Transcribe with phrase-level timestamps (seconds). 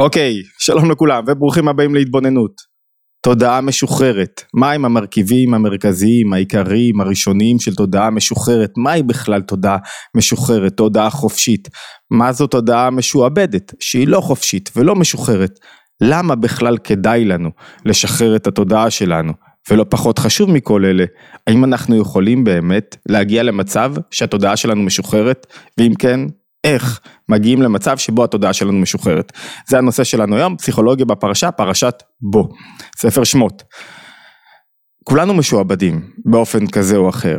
[0.00, 2.52] אוקיי, שלום לכולם וברוכים הבאים להתבוננות.
[3.22, 8.70] תודעה משוחררת, מהם המרכיבים המרכזיים, העיקריים, הראשוניים של תודעה משוחררת?
[8.76, 9.76] מהי בכלל תודעה
[10.16, 11.68] משוחררת, תודעה חופשית?
[12.10, 15.58] מה זו תודעה משועבדת, שהיא לא חופשית ולא משוחררת?
[16.00, 17.50] למה בכלל כדאי לנו
[17.84, 19.32] לשחרר את התודעה שלנו?
[19.70, 21.04] ולא פחות חשוב מכל אלה,
[21.46, 25.46] האם אנחנו יכולים באמת להגיע למצב שהתודעה שלנו משוחררת?
[25.78, 26.20] ואם כן,
[26.64, 29.32] איך מגיעים למצב שבו התודעה שלנו משוחררת.
[29.68, 32.48] זה הנושא שלנו היום, פסיכולוגיה בפרשה, פרשת בו,
[32.96, 33.62] ספר שמות.
[35.04, 37.36] כולנו משועבדים באופן כזה או אחר.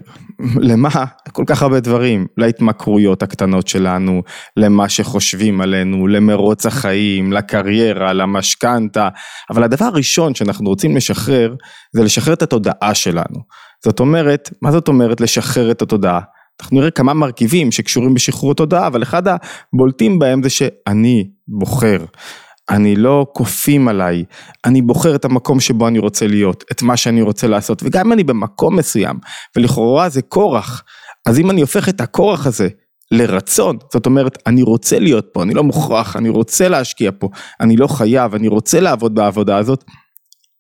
[0.56, 0.90] למה?
[1.32, 2.28] כל כך הרבה דברים.
[2.38, 4.24] להתמכרויות הקטנות שלנו,
[4.58, 9.10] למה שחושבים עלינו, למרוץ החיים, לקריירה, למשכנתה.
[9.50, 11.56] אבל הדבר הראשון שאנחנו רוצים לשחרר,
[11.94, 13.40] זה לשחרר את התודעה שלנו.
[13.84, 16.20] זאת אומרת, מה זאת אומרת לשחרר את התודעה?
[16.62, 22.06] אנחנו נראה כמה מרכיבים שקשורים בשחרור תודעה, אבל אחד הבולטים בהם זה שאני בוחר.
[22.70, 24.24] אני לא כופים עליי,
[24.66, 28.14] אני בוחר את המקום שבו אני רוצה להיות, את מה שאני רוצה לעשות, וגם אם
[28.14, 29.20] אני במקום מסוים,
[29.56, 30.84] ולכאורה זה כורח,
[31.26, 32.68] אז אם אני הופך את הכורח הזה
[33.12, 37.78] לרצון, זאת אומרת, אני רוצה להיות פה, אני לא מוכרח, אני רוצה להשקיע פה, אני
[37.78, 39.84] לא חייב, אני רוצה לעבוד בעבודה הזאת,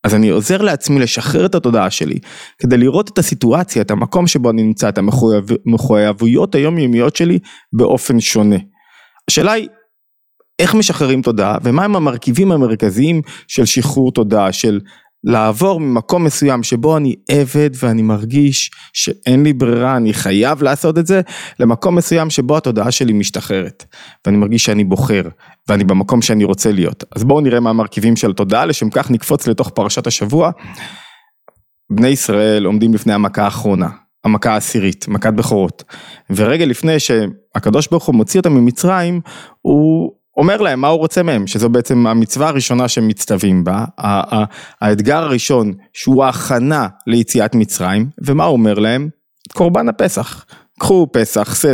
[0.03, 2.19] אז אני עוזר לעצמי לשחרר את התודעה שלי,
[2.57, 7.39] כדי לראות את הסיטואציה, את המקום שבו אני נמצא, את המחויבויות היומיומיות שלי
[7.73, 8.55] באופן שונה.
[9.29, 9.67] השאלה היא,
[10.59, 14.79] איך משחררים תודעה, ומהם המרכיבים המרכזיים של שחרור תודעה, של
[15.23, 21.07] לעבור ממקום מסוים שבו אני עבד ואני מרגיש שאין לי ברירה, אני חייב לעשות את
[21.07, 21.21] זה,
[21.59, 23.85] למקום מסוים שבו התודעה שלי משתחררת,
[24.25, 25.21] ואני מרגיש שאני בוחר,
[25.67, 27.03] ואני במקום שאני רוצה להיות.
[27.15, 30.51] אז בואו נראה מה המרכיבים של התודעה, לשם כך נקפוץ לתוך פרשת השבוע.
[31.91, 33.89] בני ישראל עומדים לפני המכה האחרונה,
[34.23, 35.83] המכה העשירית, מכת בכורות,
[36.29, 39.21] ורגע לפני שהקדוש ברוך הוא מוציא אותם ממצרים,
[39.61, 40.11] הוא
[40.41, 43.85] אומר להם מה הוא רוצה מהם, שזו בעצם המצווה הראשונה שהם מצטווים בה,
[44.81, 49.09] האתגר הראשון שהוא ההכנה ליציאת מצרים, ומה הוא אומר להם?
[49.53, 50.45] קורבן הפסח.
[50.79, 51.73] קחו פסח, שא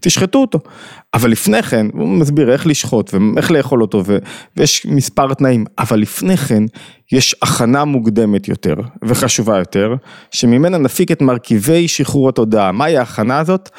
[0.00, 0.58] תשחטו אותו.
[1.14, 4.18] אבל לפני כן, הוא מסביר איך לשחוט ואיך לאכול אותו ו,
[4.56, 6.62] ויש מספר תנאים, אבל לפני כן
[7.12, 9.94] יש הכנה מוקדמת יותר וחשובה יותר,
[10.30, 12.72] שממנה נפיק את מרכיבי שחרור התודעה.
[12.72, 13.70] מהי ההכנה הזאת?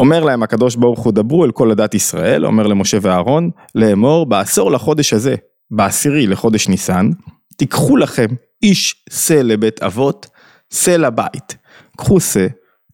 [0.00, 4.72] אומר להם הקדוש ברוך הוא דברו אל כל עדת ישראל, אומר למשה ואהרון, לאמור בעשור
[4.72, 5.34] לחודש הזה,
[5.70, 7.10] בעשירי לחודש ניסן,
[7.56, 8.26] תיקחו לכם
[8.62, 10.26] איש שא לבית אבות,
[10.74, 11.56] שא לבית.
[11.96, 12.46] קחו שא,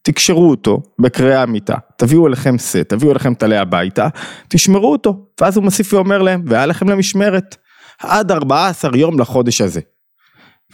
[0.03, 4.09] תקשרו אותו בקרעי המיטה, תביאו אליכם שא, תביאו אליכם טלה הביתה,
[4.49, 5.27] תשמרו אותו.
[5.41, 7.56] ואז הוא מוסיף ואומר להם, והיה לכם למשמרת,
[8.03, 9.81] עד 14 יום לחודש הזה.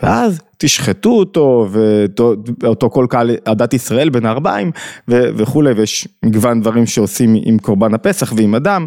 [0.02, 1.68] ואז תשחטו אותו
[2.60, 4.70] ואותו כל קהל עדת ישראל בין הארבעים
[5.08, 8.86] וכולי ויש מגוון דברים שעושים עם קורבן הפסח ועם אדם.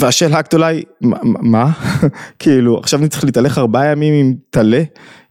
[0.00, 0.84] והשאלה הגדולה היא
[1.22, 1.70] מה
[2.38, 4.82] כאילו עכשיו אני צריך להתהלך ארבעה ימים עם טלה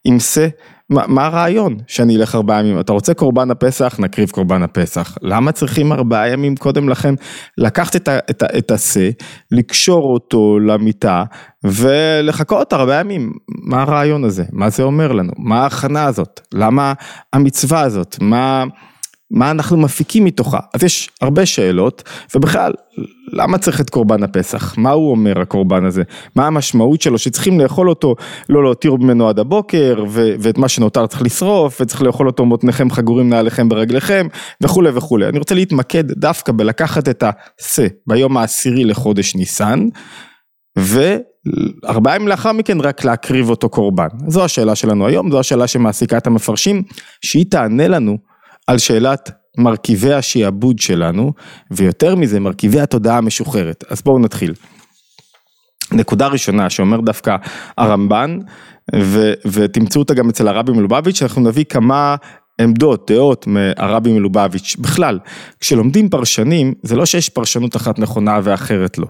[0.03, 0.47] עם שא
[0.89, 2.79] מה, מה הרעיון שאני אלך ארבעה ימים?
[2.79, 3.95] אתה רוצה קורבן הפסח?
[3.99, 5.17] נקריב קורבן הפסח.
[5.21, 7.13] למה צריכים ארבעה ימים קודם לכן
[7.57, 9.09] לקחת את, את, את השה,
[9.51, 11.23] לקשור אותו למיטה
[11.63, 13.31] ולחכות ארבעה ימים?
[13.47, 14.43] מה הרעיון הזה?
[14.51, 15.31] מה זה אומר לנו?
[15.37, 16.39] מה ההכנה הזאת?
[16.53, 16.93] למה
[17.33, 18.17] המצווה הזאת?
[18.21, 18.63] מה...
[19.31, 20.59] מה אנחנו מפיקים מתוכה?
[20.73, 22.03] אז יש הרבה שאלות,
[22.35, 22.73] ובכלל,
[23.33, 24.77] למה צריך את קורבן הפסח?
[24.77, 26.03] מה הוא אומר הקורבן הזה?
[26.35, 28.15] מה המשמעות שלו שצריכים לאכול אותו,
[28.49, 32.89] לא להותיר ממנו עד הבוקר, ו- ואת מה שנותר צריך לשרוף, וצריך לאכול אותו מותניכם
[32.89, 34.27] חגורים נעליכם ברגליכם,
[34.63, 35.27] וכולי וכולי.
[35.27, 39.87] אני רוצה להתמקד דווקא בלקחת את השה ביום העשירי לחודש ניסן,
[40.77, 44.07] וארבעה ימים לאחר מכן רק להקריב אותו קורבן.
[44.27, 46.83] זו השאלה שלנו היום, זו השאלה שמעסיקה את המפרשים,
[47.21, 48.28] שהיא תענה לנו
[48.69, 51.33] על שאלת מרכיבי השעבוד שלנו,
[51.71, 53.83] ויותר מזה מרכיבי התודעה המשוחררת.
[53.89, 54.53] אז בואו נתחיל.
[55.91, 57.35] נקודה ראשונה שאומר דווקא
[57.77, 58.37] הרמב"ן,
[58.95, 62.15] ו, ותמצאו אותה גם אצל הרבי מלובביץ', אנחנו נביא כמה
[62.61, 64.75] עמדות, דעות מהרבי מלובביץ'.
[64.79, 65.19] בכלל,
[65.59, 69.07] כשלומדים פרשנים, זה לא שיש פרשנות אחת נכונה ואחרת לא.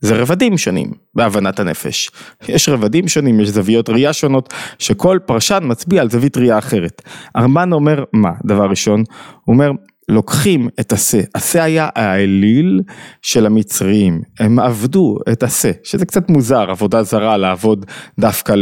[0.00, 2.10] זה רבדים שונים בהבנת הנפש.
[2.48, 7.02] יש רבדים שונים, יש זוויות ראייה שונות, שכל פרשן מצביע על זווית ראייה אחרת.
[7.34, 8.32] הרמב"ן אומר, מה?
[8.44, 9.04] דבר ראשון,
[9.44, 9.70] הוא אומר,
[10.08, 12.80] לוקחים את השה, השה היה האליל
[13.22, 17.86] של המצריים, הם עבדו את השה, שזה קצת מוזר, עבודה זרה לעבוד
[18.20, 18.54] דווקא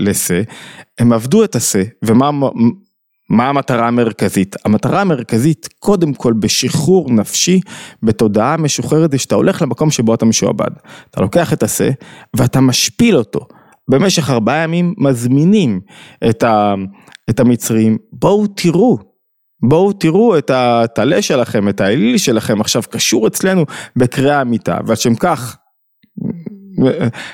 [0.00, 0.42] לשה,
[0.98, 2.30] הם עבדו את השה, ומה
[3.34, 4.56] מה המטרה המרכזית?
[4.64, 7.60] המטרה המרכזית קודם כל בשחרור נפשי,
[8.02, 10.70] בתודעה משוחררת, זה שאתה הולך למקום שבו אתה משועבד.
[11.10, 11.90] אתה לוקח את השה
[12.36, 13.40] ואתה משפיל אותו.
[13.90, 15.80] במשך ארבעה ימים מזמינים
[16.30, 16.74] את, ה,
[17.30, 18.98] את המצרים, בואו תראו,
[19.62, 23.64] בואו תראו את הטלה שלכם, את האליל שלכם עכשיו קשור אצלנו
[23.96, 25.56] בקריאה המיטה, ועל שם כך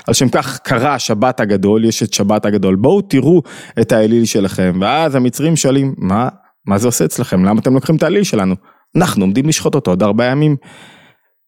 [0.07, 3.43] על שם כך קרא שבת הגדול, יש את שבת הגדול, בואו תראו
[3.81, 6.29] את האליל שלכם, ואז המצרים שואלים, מה,
[6.67, 8.55] מה זה עושה אצלכם, למה אתם לוקחים את האליל שלנו?
[8.97, 10.57] אנחנו עומדים לשחוט אותו עוד ארבעה ימים.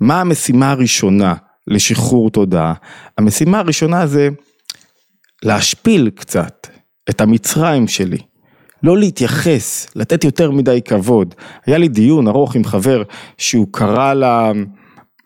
[0.00, 1.34] מה המשימה הראשונה
[1.68, 2.74] לשחרור תודעה?
[3.18, 4.28] המשימה הראשונה זה
[5.42, 6.66] להשפיל קצת
[7.10, 8.18] את המצרים שלי.
[8.82, 11.34] לא להתייחס, לתת יותר מדי כבוד.
[11.66, 13.02] היה לי דיון ארוך עם חבר
[13.38, 14.52] שהוא קרא לה...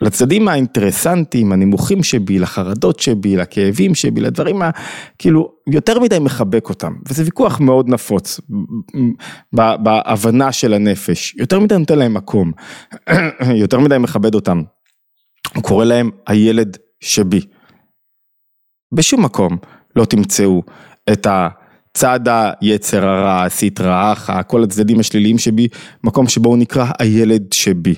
[0.01, 4.71] לצדדים האינטרסנטיים, הנמוכים שבי, לחרדות שבי, לכאבים שבי, לדברים ה...
[5.19, 8.41] כאילו, יותר מדי מחבק אותם, וזה ויכוח מאוד נפוץ
[9.53, 12.53] בהבנה של הנפש, יותר מדי נותן להם מקום,
[13.63, 14.63] יותר מדי מכבד אותם.
[15.55, 17.41] הוא קורא להם הילד שבי.
[18.93, 19.57] בשום מקום
[19.97, 20.63] לא תמצאו
[21.13, 22.21] את הצד
[22.61, 25.69] היצר הרע, הסטרא אחא, כל הצדדים השליליים שבי,
[26.05, 27.95] מקום שבו הוא נקרא הילד שבי.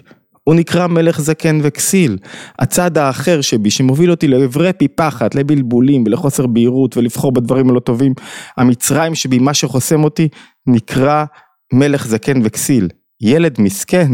[0.48, 2.18] הוא נקרא מלך זקן וכסיל.
[2.58, 8.14] הצד האחר שבי שמוביל אותי לעברי פי פחת, לבלבולים ולחוסר בהירות ולבחור בדברים הלא טובים.
[8.56, 10.28] המצרים שבי, מה שחוסם אותי,
[10.66, 11.24] נקרא
[11.72, 12.88] מלך זקן וכסיל.
[13.20, 14.10] ילד מסכן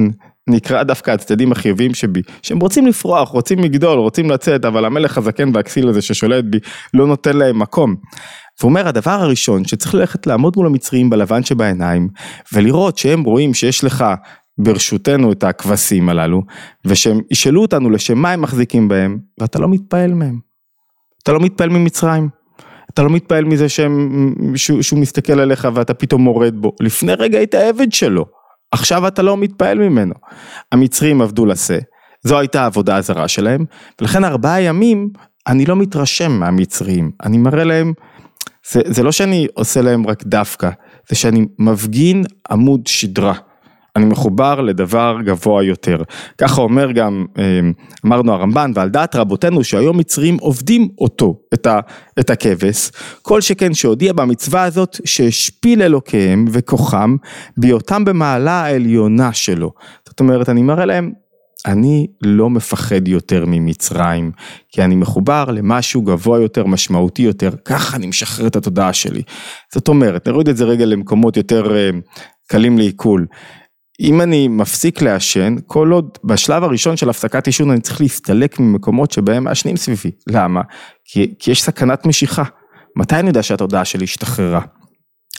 [0.50, 5.50] נקרא דווקא הצדדים החיוביים שבי, שהם רוצים לפרוח, רוצים לגדול, רוצים לצאת, אבל המלך הזקן
[5.54, 6.58] והכסיל הזה ששולט בי
[6.94, 7.94] לא נותן להם מקום.
[8.60, 12.08] והוא אומר הדבר הראשון שצריך ללכת לעמוד מול המצרים בלבן שבעיניים
[12.52, 14.04] ולראות שהם רואים שיש לך
[14.58, 16.42] ברשותנו את הכבשים הללו,
[16.84, 20.38] ושהם ישאלו אותנו לשם מה הם מחזיקים בהם, ואתה לא מתפעל מהם.
[21.22, 22.28] אתה לא מתפעל ממצרים.
[22.90, 26.72] אתה לא מתפעל מזה שהם, שהוא, שהוא מסתכל עליך ואתה פתאום מורד בו.
[26.80, 28.24] לפני רגע היית עבד שלו,
[28.72, 30.14] עכשיו אתה לא מתפעל ממנו.
[30.72, 31.78] המצרים עבדו לשה,
[32.22, 33.64] זו הייתה העבודה הזרה שלהם,
[34.00, 35.08] ולכן ארבעה ימים
[35.46, 37.92] אני לא מתרשם מהמצרים, אני מראה להם,
[38.70, 40.70] זה, זה לא שאני עושה להם רק דווקא,
[41.08, 43.34] זה שאני מפגין עמוד שדרה.
[43.96, 46.02] אני מחובר לדבר גבוה יותר.
[46.38, 47.72] ככה אומר גם, אמ,
[48.06, 51.80] אמרנו הרמב"ן, ועל דעת רבותינו שהיום מצרים עובדים אותו, את, ה,
[52.20, 52.90] את הכבש,
[53.22, 57.16] כל שכן שהודיע במצווה הזאת שהשפיל אלוקיהם וכוחם
[57.56, 59.72] בהיותם במעלה העליונה שלו.
[60.08, 61.12] זאת אומרת, אני מראה להם,
[61.66, 64.32] אני לא מפחד יותר ממצרים,
[64.68, 69.22] כי אני מחובר למשהו גבוה יותר, משמעותי יותר, ככה אני משחרר את התודעה שלי.
[69.72, 71.90] זאת אומרת, נוריד את זה רגע למקומות יותר אה,
[72.46, 73.26] קלים לעיכול.
[74.00, 79.10] אם אני מפסיק לעשן, כל עוד בשלב הראשון של הפסקת עישון אני צריך להסתלק ממקומות
[79.10, 80.10] שבהם מעשנים סביבי.
[80.26, 80.60] למה?
[81.04, 82.42] כי, כי יש סכנת משיכה.
[82.96, 84.60] מתי אני יודע שהתודעה שלי השתחררה?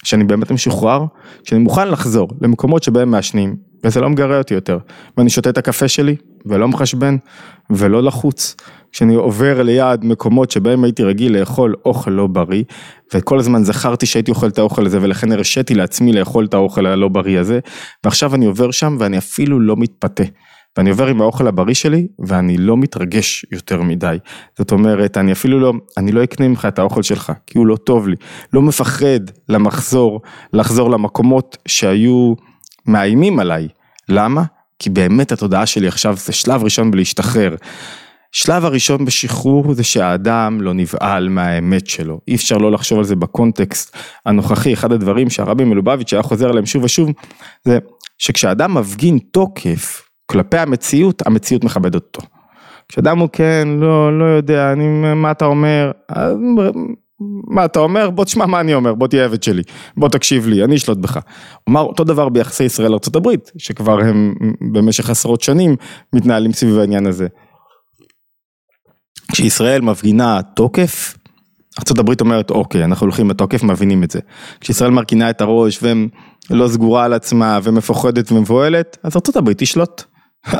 [0.04, 1.06] שאני באמת משוחרר,
[1.44, 4.78] שאני מוכן לחזור למקומות שבהם מעשנים, וזה לא מגרה אותי יותר.
[5.18, 6.16] ואני שותה את הקפה שלי,
[6.46, 7.18] ולא מחשבן,
[7.70, 8.56] ולא לחוץ.
[8.92, 12.64] כשאני עובר ליד מקומות שבהם הייתי רגיל לאכול אוכל לא בריא,
[13.14, 17.08] וכל הזמן זכרתי שהייתי אוכל את האוכל הזה, ולכן הרשיתי לעצמי לאכול את האוכל הלא
[17.08, 17.60] בריא הזה,
[18.04, 20.24] ועכשיו אני עובר שם ואני אפילו לא מתפתה.
[20.78, 24.18] ואני עובר עם האוכל הבריא שלי, ואני לא מתרגש יותר מדי.
[24.58, 27.76] זאת אומרת, אני אפילו לא, אני לא אקנה ממך את האוכל שלך, כי הוא לא
[27.76, 28.16] טוב לי.
[28.54, 29.20] לא מפחד
[29.50, 30.22] למחזור,
[30.54, 32.34] לחזור למקומות שהיו
[32.86, 33.68] מאיימים עליי.
[34.10, 34.44] למה?
[34.80, 37.56] כי באמת התודעה שלי עכשיו זה שלב ראשון בלהשתחרר.
[38.36, 43.16] שלב הראשון בשחרור זה שהאדם לא נבהל מהאמת שלו, אי אפשר לא לחשוב על זה
[43.16, 47.10] בקונטקסט הנוכחי, אחד הדברים שהרבי מלובביץ' היה חוזר עליהם שוב ושוב,
[47.64, 47.80] זה
[48.18, 52.22] שכשאדם מפגין תוקף כלפי המציאות, המציאות מכבדת אותו.
[52.90, 55.92] כשאדם הוא כן, לא, לא יודע, אני, מה אתה אומר,
[57.48, 59.64] מה אתה אומר, בוא תשמע מה אני אומר, בוא תהיה עבד שלי,
[59.98, 61.20] בוא תקשיב לי, אני אשלוט בך.
[61.68, 64.34] אומר אותו דבר ביחסי ישראל-ארה"ב, שכבר הם
[64.74, 65.76] במשך עשרות שנים
[66.14, 67.28] מתנהלים סביב העניין הזה.
[69.32, 71.18] כשישראל מפגינה תוקף,
[71.80, 74.20] ארה"ב אומרת אוקיי, אנחנו הולכים בתוקף, מבינים את זה.
[74.62, 75.80] כשישראל מרכינה את הראש
[76.50, 80.04] ולא סגורה על עצמה ומפוחדת ומבוהלת, אז ארה"ב תשלוט.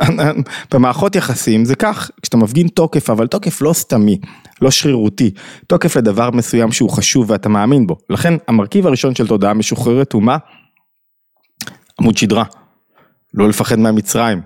[0.72, 4.18] במערכות יחסים זה כך, כשאתה מפגין תוקף, אבל תוקף לא סתמי,
[4.62, 5.30] לא שרירותי,
[5.66, 7.96] תוקף לדבר מסוים שהוא חשוב ואתה מאמין בו.
[8.10, 10.36] לכן המרכיב הראשון של תודעה משוחררת הוא מה?
[12.00, 12.44] עמוד שדרה.
[13.34, 14.40] לא לפחד מהמצרים,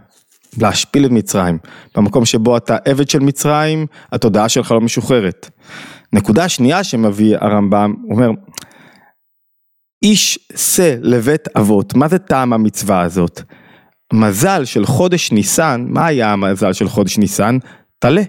[0.58, 1.58] להשפיל את מצרים.
[1.96, 5.50] במקום שבו אתה עבד של מצרים, התודעה שלך לא משוחררת.
[6.12, 8.30] נקודה שנייה שמביא הרמב"ם, הוא אומר,
[10.02, 13.42] איש שא לבית אבות, מה זה טעם המצווה הזאת?
[14.12, 17.58] מזל של חודש ניסן, מה היה המזל של חודש ניסן?
[17.98, 18.22] טלה.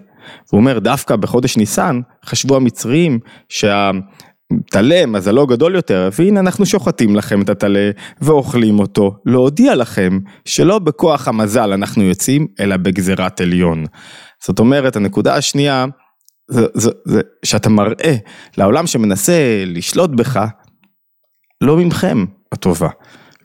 [0.52, 3.92] הוא אומר דווקא בחודש ניסן חשבו המצרים שה...
[4.70, 7.92] טלה, מזלו גדול יותר, והנה אנחנו שוחטים לכם את הטלה
[8.22, 13.86] ואוכלים אותו, להודיע לכם שלא בכוח המזל אנחנו יוצאים, אלא בגזירת עליון.
[14.46, 15.86] זאת אומרת, הנקודה השנייה,
[16.48, 18.16] זה, זה, זה שאתה מראה
[18.58, 20.46] לעולם שמנסה לשלוט בך,
[21.62, 22.90] לא ממכם הטובה.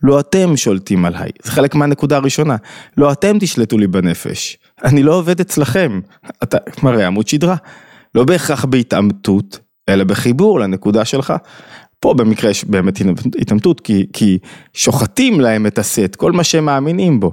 [0.03, 2.57] לא אתם שולטים עליי, זה חלק מהנקודה הראשונה.
[2.97, 6.01] לא אתם תשלטו לי בנפש, אני לא עובד אצלכם.
[6.43, 7.57] אתה מראה עמוד שדרה.
[8.15, 9.59] לא בהכרח בהתעמתות,
[9.89, 11.33] אלא בחיבור לנקודה שלך.
[12.01, 12.99] פה במקרה יש באמת
[13.39, 14.39] התעמתות, כי, כי
[14.73, 17.33] שוחטים להם את הסט, כל מה שהם מאמינים בו.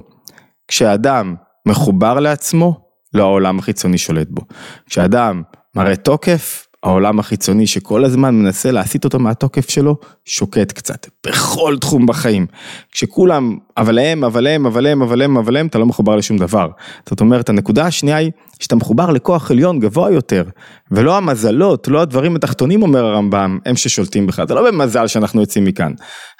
[0.68, 1.34] כשאדם
[1.66, 2.80] מחובר לעצמו,
[3.14, 4.42] לא העולם החיצוני שולט בו.
[4.86, 5.42] כשאדם
[5.74, 12.06] מראה תוקף, העולם החיצוני שכל הזמן מנסה להסיט אותו מהתוקף שלו, שוקט קצת, בכל תחום
[12.06, 12.46] בחיים.
[12.92, 16.36] כשכולם, אבל הם, אבל הם, אבל הם, אבל הם, אבל הם, אתה לא מחובר לשום
[16.38, 16.68] דבר.
[17.08, 20.44] זאת אומרת, הנקודה השנייה היא, שאתה מחובר לכוח עליון גבוה יותר,
[20.90, 24.42] ולא המזלות, לא הדברים התחתונים, אומר הרמב"ם, הם ששולטים בך.
[24.48, 25.92] זה לא במזל שאנחנו יוצאים מכאן.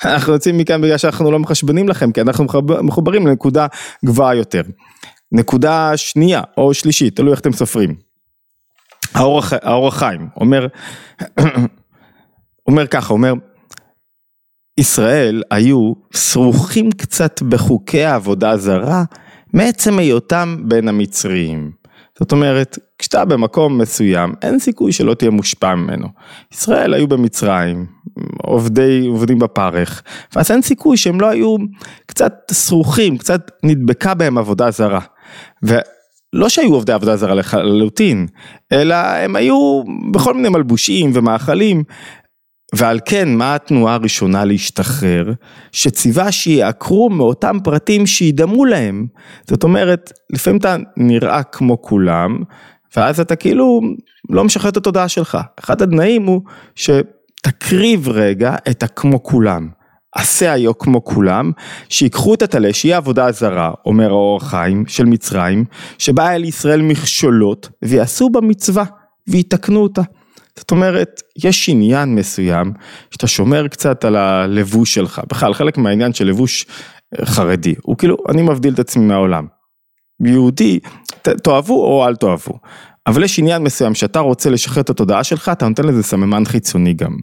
[0.05, 2.47] אנחנו יוצאים מכאן בגלל שאנחנו לא מחשבנים לכם, כי אנחנו
[2.83, 3.67] מחוברים לנקודה
[4.05, 4.63] גבוהה יותר.
[5.33, 8.04] נקודה שנייה, או שלישית, תלוי איך אתם סופרים.
[9.15, 10.67] האור החיים אומר,
[12.69, 13.33] אומר ככה, אומר,
[14.79, 19.05] ישראל היו סרוכים קצת בחוקי העבודה הזרה
[19.53, 21.71] מעצם היותם בין המצריים.
[22.19, 26.09] זאת אומרת, כשאתה במקום מסוים, אין סיכוי שלא תהיה מושפע ממנו.
[26.53, 27.87] ישראל היו במצרים,
[28.43, 30.03] עובדי, עובדים בפרך,
[30.37, 31.57] ואז אין סיכוי שהם לא היו
[32.07, 35.01] קצת סרוכים, קצת נדבקה בהם עבודה זרה.
[36.35, 38.27] לא שהיו עובדי עבודה זרה לחלוטין,
[38.73, 41.83] אלא הם היו בכל מיני מלבושים ומאכלים.
[42.75, 45.33] ועל כן, מה התנועה הראשונה להשתחרר?
[45.73, 49.07] שציווה שיעקרו מאותם פרטים שידמו להם.
[49.49, 52.39] זאת אומרת, לפעמים אתה נראה כמו כולם,
[52.97, 53.81] ואז אתה כאילו
[54.31, 55.39] לא משחרר את התודעה שלך.
[55.59, 56.43] אחד התנאים הוא
[56.75, 59.69] שתקריב רגע את הכמו כולם.
[60.15, 61.51] עשה היו כמו כולם,
[61.89, 65.65] שיקחו את הטלה, שיהיה עבודה זרה, אומר האור החיים של מצרים,
[65.99, 68.85] שבאה אל ישראל מכשולות, ויעשו בה מצווה,
[69.29, 70.03] ויתקנו אותה.
[70.57, 72.73] זאת אומרת, יש עניין מסוים,
[73.11, 76.67] שאתה שומר קצת על הלבוש שלך, בכלל חלק מהעניין של לבוש
[77.21, 79.47] אה, חרדי, הוא כאילו, אני מבדיל את עצמי מהעולם.
[80.25, 80.79] יהודי,
[81.23, 82.59] תאהבו או אל תאהבו.
[83.07, 86.95] אבל יש עניין מסוים שאתה רוצה לשחרר את התודעה שלך, אתה נותן לזה סממן חיצוני
[86.95, 87.17] גם.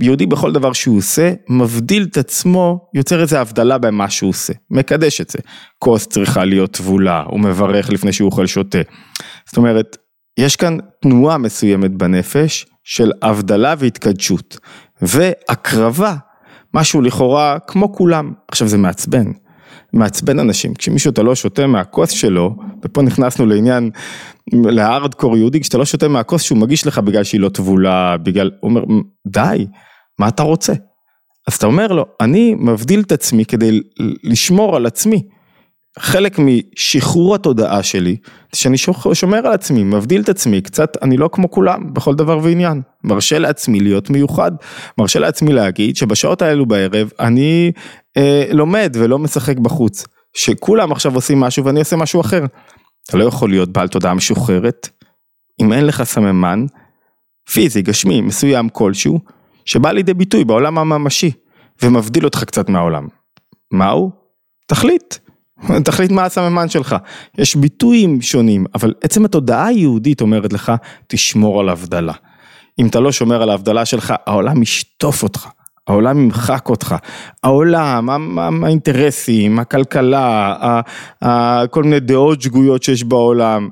[0.00, 5.20] יהודי בכל דבר שהוא עושה, מבדיל את עצמו, יוצר איזה הבדלה במה שהוא עושה, מקדש
[5.20, 5.38] את זה.
[5.78, 8.78] כוס צריכה להיות טבולה, הוא מברך לפני שהוא אוכל שותה.
[9.46, 9.96] זאת אומרת,
[10.38, 14.58] יש כאן תנועה מסוימת בנפש של הבדלה והתקדשות,
[15.02, 16.14] והקרבה,
[16.74, 18.32] משהו לכאורה כמו כולם.
[18.48, 19.24] עכשיו זה מעצבן.
[19.96, 23.90] מעצבן אנשים, כשמישהו אתה לא שותה מהכוס שלו, ופה נכנסנו לעניין,
[24.52, 28.70] להארדקור יהודי, כשאתה לא שותה מהכוס שהוא מגיש לך בגלל שהיא לא טבולה, בגלל, הוא
[28.70, 28.84] אומר,
[29.26, 29.66] די,
[30.18, 30.72] מה אתה רוצה?
[31.46, 33.80] אז אתה אומר לו, אני מבדיל את עצמי כדי
[34.24, 35.22] לשמור על עצמי.
[35.98, 38.16] חלק משחרור התודעה שלי,
[38.54, 38.76] שאני
[39.12, 42.82] שומר על עצמי, מבדיל את עצמי, קצת אני לא כמו כולם, בכל דבר ועניין.
[43.04, 44.52] מרשה לעצמי להיות מיוחד,
[44.98, 47.72] מרשה לעצמי להגיד שבשעות האלו בערב אני
[48.16, 50.04] אה, לומד ולא משחק בחוץ.
[50.36, 52.44] שכולם עכשיו עושים משהו ואני עושה משהו אחר.
[53.08, 54.88] אתה לא יכול להיות בעל תודעה משוחררת,
[55.60, 56.66] אם אין לך סממן
[57.52, 59.20] פיזי, גשמי, מסוים כלשהו,
[59.64, 61.30] שבא לידי ביטוי בעולם הממשי,
[61.82, 63.08] ומבדיל אותך קצת מהעולם.
[63.72, 64.10] מהו?
[64.66, 65.25] תחליט.
[65.84, 66.96] תחליט מה הסממן שלך.
[67.38, 70.72] יש ביטויים שונים, אבל עצם התודעה היהודית אומרת לך,
[71.06, 72.12] תשמור על הבדלה.
[72.78, 75.46] אם אתה לא שומר על ההבדלה שלך, העולם ישטוף אותך.
[75.88, 76.94] העולם ימחק אותך,
[77.42, 78.08] העולם,
[78.64, 80.80] האינטרסים, הכלכלה,
[81.70, 83.68] כל מיני דעות שגויות שיש בעולם.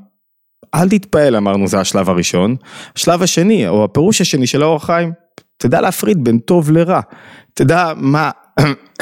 [0.74, 2.56] אל תתפעל אמרנו זה השלב הראשון.
[2.96, 5.12] השלב השני, או הפירוש השני של האור החיים,
[5.56, 7.00] תדע להפריד בין טוב לרע.
[7.54, 8.30] תדע מה,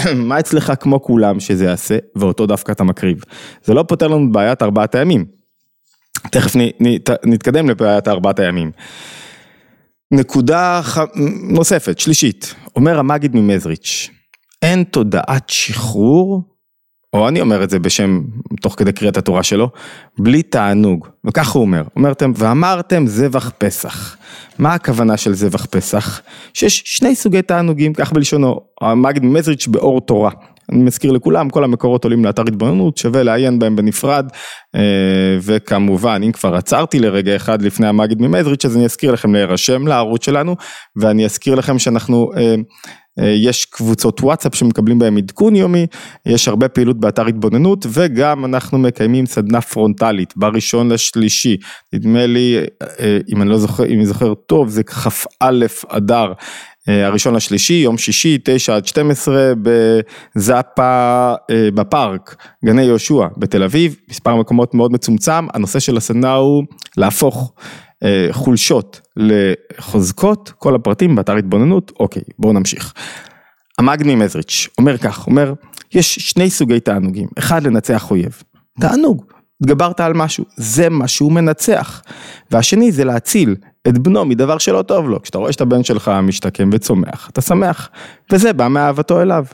[0.29, 3.25] מה אצלך כמו כולם שזה יעשה, ואותו דווקא אתה מקריב.
[3.65, 5.25] זה לא פותר לנו את בעיית ארבעת הימים.
[6.31, 8.71] תכף נ, נ, נתקדם לבעיית ארבעת הימים.
[10.11, 10.99] נקודה ח...
[11.51, 14.11] נוספת, שלישית, אומר המגיד ממזריץ',
[14.63, 16.52] אין תודעת שחרור,
[17.13, 18.21] או אני אומר את זה בשם,
[18.61, 19.69] תוך כדי קריאת התורה שלו,
[20.19, 24.17] בלי תענוג, וכך הוא אומר, אומרתם, ואמרתם זבח פסח.
[24.59, 26.21] מה הכוונה של זבח פסח?
[26.55, 30.31] שיש שני סוגי תענוגים, כך בלשונו, המגיד ממזריץ' באור תורה.
[30.73, 34.27] אני מזכיר לכולם, כל המקורות עולים לאתר התבוננות, שווה לעיין בהם בנפרד,
[34.75, 34.81] אה,
[35.43, 40.25] וכמובן, אם כבר עצרתי לרגע אחד לפני המגיד ממזריץ', אז אני אזכיר לכם להירשם לערוץ
[40.25, 40.57] שלנו,
[40.97, 42.31] ואני אזכיר לכם שאנחנו...
[43.19, 45.87] אה, אה, יש קבוצות וואטסאפ שמקבלים בהם עדכון יומי,
[46.27, 51.57] יש הרבה פעילות באתר התבוננות וגם אנחנו מקיימים סדנה פרונטלית בראשון לשלישי,
[51.93, 52.59] נדמה לי,
[53.29, 55.51] אם אני לא זוכר, אם אני זוכר טוב, זה כ"א
[55.89, 56.27] אדר.
[56.27, 56.33] אה,
[56.87, 64.37] הראשון לשלישי, יום שישי, 9 עד 12 בזאפה אה, בפארק, גני יהושע בתל אביב, מספר
[64.37, 66.65] מקומות מאוד מצומצם, הנושא של הסדנה הוא
[66.97, 67.53] להפוך
[68.03, 72.93] אה, חולשות לחוזקות, כל הפרטים באתר התבוננות, אוקיי, בואו נמשיך.
[73.79, 75.53] המגני מזריץ' אומר כך, אומר,
[75.95, 78.43] יש שני סוגי תענוגים, אחד לנצח אויב,
[78.81, 79.25] תענוג,
[79.63, 82.03] התגברת על משהו, זה מה שהוא מנצח.
[82.51, 83.57] והשני זה להציל
[83.89, 85.23] את בנו מדבר שלא טוב לו.
[85.23, 87.91] כשאתה רואה שאת הבן שלך משתקם וצומח, אתה שמח,
[88.33, 89.45] וזה בא מאהבתו אליו.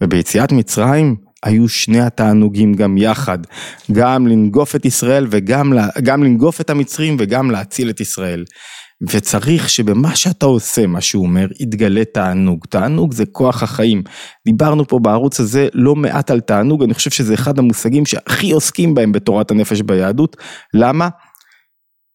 [0.00, 3.38] וביציאת מצרים היו שני התענוגים גם יחד,
[3.92, 5.72] גם לנגוף את ישראל וגם
[6.02, 8.44] גם לנגוף את המצרים וגם להציל את ישראל.
[9.02, 12.64] וצריך שבמה שאתה עושה, מה שהוא אומר, יתגלה תענוג.
[12.70, 14.02] תענוג זה כוח החיים.
[14.46, 18.94] דיברנו פה בערוץ הזה לא מעט על תענוג, אני חושב שזה אחד המושגים שהכי עוסקים
[18.94, 20.36] בהם בתורת הנפש ביהדות.
[20.74, 21.08] למה?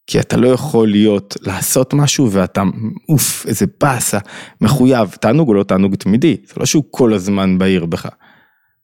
[0.08, 2.63] כי אתה לא יכול להיות, לעשות משהו ואתה,
[3.10, 4.17] אוף, איזה באסה,
[4.62, 5.10] מחויב.
[5.10, 8.08] תענוג הוא לא תענוג תמידי, זה לא שהוא כל הזמן בעיר בך.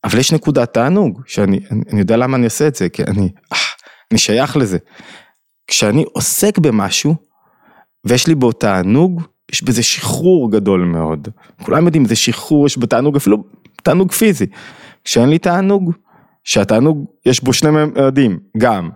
[0.04, 3.30] אבל יש נקודת תענוג, שאני אני, אני יודע למה אני עושה את זה, כי אני,
[3.54, 3.58] אה,
[4.12, 4.78] אני שייך לזה.
[5.68, 7.16] כשאני עוסק במשהו,
[8.06, 9.22] ויש לי בו תענוג,
[9.52, 11.28] יש בזה שחרור גדול מאוד.
[11.64, 13.44] כולם יודעים, זה שחרור, יש בתענוג אפילו
[13.84, 14.46] תענוג פיזי.
[15.04, 15.92] כשאין לי תענוג,
[16.44, 18.90] שהתענוג יש בו שני ממדים, גם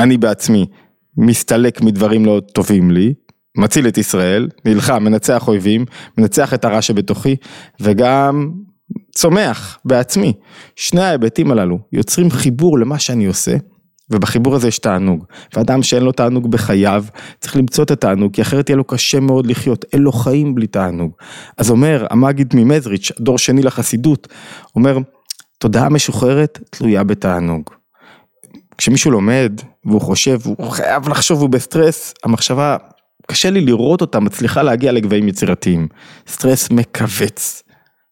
[0.00, 0.66] אני בעצמי
[1.16, 3.14] מסתלק מדברים לא טובים לי,
[3.56, 5.84] מציל את ישראל, נלחם, מנצח אויבים,
[6.18, 7.36] מנצח את הרע שבתוכי,
[7.80, 8.50] וגם
[9.14, 10.32] צומח בעצמי.
[10.76, 13.56] שני ההיבטים הללו יוצרים חיבור למה שאני עושה,
[14.10, 15.24] ובחיבור הזה יש תענוג.
[15.56, 17.04] ואדם שאין לו תענוג בחייו,
[17.40, 19.84] צריך למצוא את התענוג, כי אחרת יהיה לו קשה מאוד לחיות.
[19.92, 21.12] אין לו חיים בלי תענוג.
[21.56, 24.28] אז אומר המגיד ממזריץ', דור שני לחסידות,
[24.76, 24.98] אומר,
[25.58, 27.79] תודעה משוחררת תלויה בתענוג.
[28.80, 29.52] כשמישהו לומד
[29.84, 32.76] והוא חושב, הוא חייב לחשוב, הוא בסטרס, המחשבה,
[33.30, 35.88] קשה לי לראות אותה, מצליחה להגיע לגבהים יצירתיים.
[36.28, 37.62] סטרס מכווץ.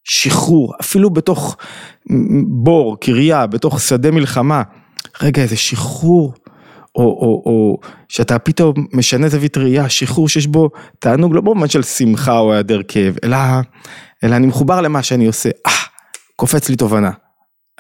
[0.05, 1.57] שחרור, אפילו בתוך
[2.49, 4.63] בור, קריה, בתוך שדה מלחמה.
[5.23, 6.35] רגע, איזה שחרור,
[6.97, 11.83] או, או, או שאתה פתאום משנה זווית ראייה, שחרור שיש בו תענוג, לא במובן של
[11.83, 13.37] שמחה או היעדר כאב, אלא,
[14.25, 15.73] אלא אני מחובר למה שאני עושה, אה,
[16.37, 17.11] קופץ לי תובנה,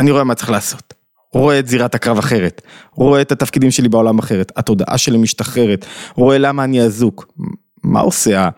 [0.01, 0.98] אני רואה מה צריך לעשות.
[1.33, 6.39] רואה את זירת הקרב אחרת, רואה את התפקידים שלי בעולם אחרת, התודעה שלי משתחררת, רואה
[6.39, 7.33] למה אני אזוק.
[7.85, 8.49] מה עושה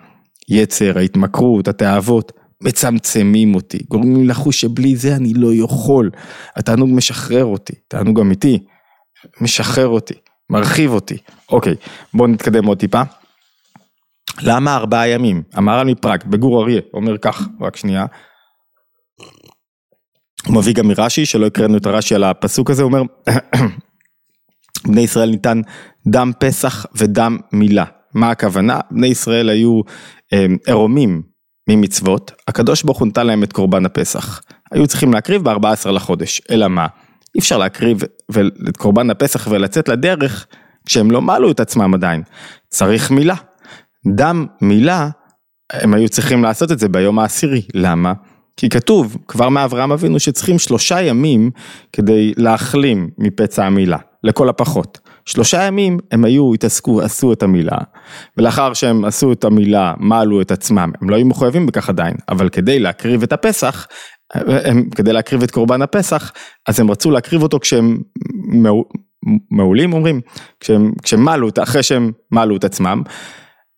[0.48, 2.32] היצר, ההתמכרות, התאוות?
[2.62, 6.10] מצמצמים אותי, גורמים לחוש שבלי זה אני לא יכול.
[6.56, 8.58] התענוג משחרר אותי, תענוג אמיתי,
[9.40, 10.14] משחרר אותי,
[10.50, 11.16] מרחיב אותי.
[11.48, 11.74] אוקיי,
[12.14, 13.02] בואו נתקדם עוד טיפה.
[14.42, 15.42] למה ארבעה ימים?
[15.52, 18.06] המהר"ל מפראג, בגור אריה, אומר כך, רק שנייה.
[20.46, 23.02] הוא מביא גם מרש"י, שלא הקראנו את הרש"י על הפסוק הזה, הוא אומר,
[24.86, 25.60] בני ישראל ניתן
[26.06, 27.84] דם פסח ודם מילה.
[28.14, 28.80] מה הכוונה?
[28.90, 29.80] בני ישראל היו
[30.32, 31.22] אה, עירומים
[31.68, 34.42] ממצוות, הקדוש ברוך הוא נתן להם את קורבן הפסח.
[34.72, 36.86] היו צריכים להקריב ב-14 לחודש, אלא מה?
[37.34, 38.02] אי אפשר להקריב
[38.68, 40.46] את קורבן הפסח ולצאת לדרך
[40.86, 42.22] כשהם לא מעלו את עצמם עדיין.
[42.68, 43.34] צריך מילה.
[44.14, 45.08] דם מילה,
[45.72, 47.62] הם היו צריכים לעשות את זה ביום העשירי.
[47.74, 48.12] למה?
[48.60, 51.50] כי כתוב כבר מאברהם אבינו שצריכים שלושה ימים
[51.92, 54.98] כדי להחלים מפצע המילה, לכל הפחות.
[55.24, 57.76] שלושה ימים הם היו, התעסקו, עשו את המילה,
[58.36, 62.48] ולאחר שהם עשו את המילה, מעלו את עצמם, הם לא היו מחויבים בכך עדיין, אבל
[62.48, 63.86] כדי להקריב את הפסח,
[64.34, 66.32] הם, כדי להקריב את קורבן הפסח,
[66.68, 67.98] אז הם רצו להקריב אותו כשהם
[69.50, 70.20] מעולים אומרים,
[70.60, 73.02] כשהם, כשהם מעלו, אחרי שהם מעלו את עצמם,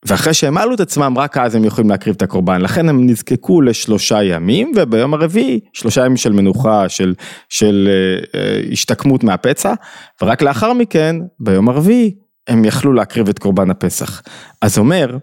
[0.06, 2.60] ואחרי שהם מעלו את עצמם, רק אז הם יכולים להקריב את הקורבן.
[2.60, 7.14] לכן הם נזקקו לשלושה ימים, וביום הרביעי, שלושה ימים של מנוחה, של,
[7.48, 9.74] של אה, אה, השתקמות מהפצע,
[10.22, 12.14] ורק לאחר מכן, ביום הרביעי,
[12.48, 14.22] הם יכלו להקריב את קורבן הפסח.
[14.62, 15.16] אז אומר,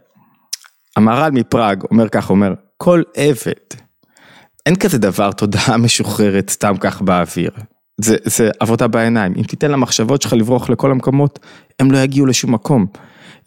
[0.95, 3.79] המהר"ל מפראג אומר כך, אומר, כל עבד,
[4.65, 7.51] אין כזה דבר תודעה משוחררת סתם כך באוויר.
[8.01, 9.33] זה, זה עבודה בעיניים.
[9.37, 11.39] אם תיתן למחשבות שלך לברוח לכל המקומות,
[11.79, 12.85] הם לא יגיעו לשום מקום.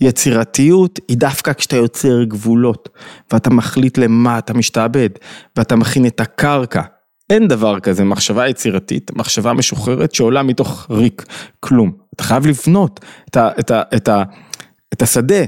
[0.03, 2.89] יצירתיות היא דווקא כשאתה יוצר גבולות,
[3.33, 5.11] ואתה מחליט למה אתה משתעבד,
[5.57, 6.83] ואתה מכין את הקרקע.
[7.31, 11.25] אין דבר כזה מחשבה יצירתית, מחשבה משוחררת שעולה מתוך ריק,
[11.61, 11.93] כלום.
[12.15, 14.23] אתה חייב לבנות את, ה, את, ה, את, ה,
[14.93, 15.45] את השדה,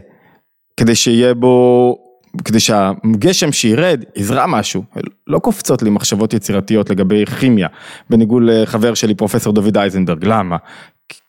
[0.77, 1.97] כדי שיהיה בו,
[2.45, 4.83] כדי שהגשם שירד יזרע משהו.
[5.27, 7.69] לא קופצות לי מחשבות יצירתיות לגבי כימיה,
[8.11, 10.57] בניגוד לחבר שלי פרופסור דוד אייזנברג, למה?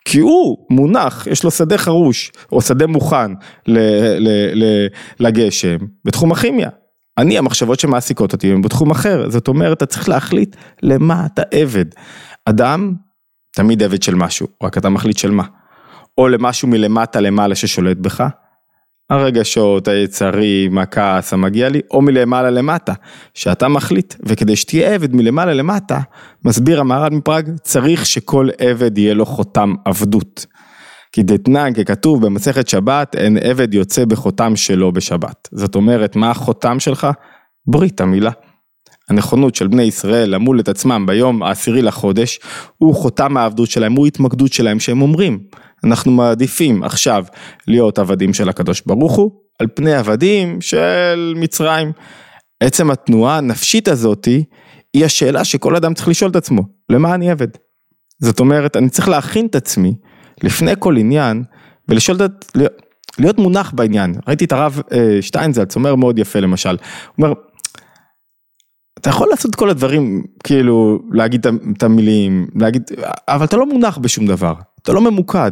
[0.05, 3.31] כי הוא מונח, יש לו שדה חרוש, או שדה מוכן
[3.67, 3.79] ל,
[4.19, 4.87] ל, ל,
[5.19, 6.69] לגשם, בתחום הכימיה.
[7.17, 11.85] אני, המחשבות שמעסיקות אותי הן בתחום אחר, זאת אומרת, אתה צריך להחליט למה אתה עבד.
[12.45, 12.93] אדם,
[13.55, 15.43] תמיד עבד של משהו, רק אתה מחליט של מה.
[16.17, 18.23] או למשהו מלמטה למעלה ששולט בך,
[19.09, 22.93] הרגשות, היצרים, הכעס המגיע לי, או מלמעלה למטה,
[23.33, 25.99] שאתה מחליט, וכדי שתהיה עבד מלמעלה למטה,
[26.45, 30.45] מסביר המהר"ל מפראג, צריך שכל עבד יהיה לו חותם עבדות.
[31.11, 35.49] כי דתנן, ככתוב במסכת שבת, אין עבד יוצא בחותם שלו בשבת.
[35.51, 37.07] זאת אומרת, מה החותם שלך?
[37.67, 38.31] ברית המילה.
[39.09, 42.39] הנכונות של בני ישראל למול את עצמם ביום העשירי לחודש,
[42.77, 45.39] הוא חותם העבדות שלהם, הוא התמקדות שלהם שהם אומרים,
[45.83, 47.25] אנחנו מעדיפים עכשיו
[47.67, 51.91] להיות עבדים של הקדוש ברוך הוא, על פני עבדים של מצרים.
[52.59, 54.43] עצם התנועה הנפשית הזאתי,
[54.93, 57.47] היא השאלה שכל אדם צריך לשאול את עצמו, למה אני עבד?
[58.19, 59.95] זאת אומרת, אני צריך להכין את עצמי
[60.43, 61.43] לפני כל עניין
[61.89, 62.57] ולשאול את,
[63.19, 64.15] להיות מונח בעניין.
[64.27, 66.77] ראיתי את הרב אה, שטיינזלץ אומר מאוד יפה למשל, הוא
[67.17, 67.33] אומר,
[69.05, 72.83] אתה יכול לעשות כל הדברים, כאילו, להגיד את המילים, להגיד,
[73.27, 75.51] אבל אתה לא מונח בשום דבר, אתה לא ממוקד.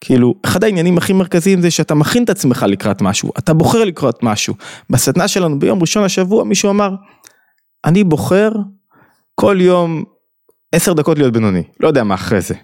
[0.00, 4.22] כאילו, אחד העניינים הכי מרכזיים זה שאתה מכין את עצמך לקראת משהו, אתה בוחר לקראת
[4.22, 4.54] משהו.
[4.90, 6.90] בסדנה שלנו ביום ראשון השבוע מישהו אמר,
[7.84, 8.52] אני בוחר
[9.34, 10.04] כל יום
[10.72, 12.54] עשר דקות להיות בינוני, לא יודע מה אחרי זה.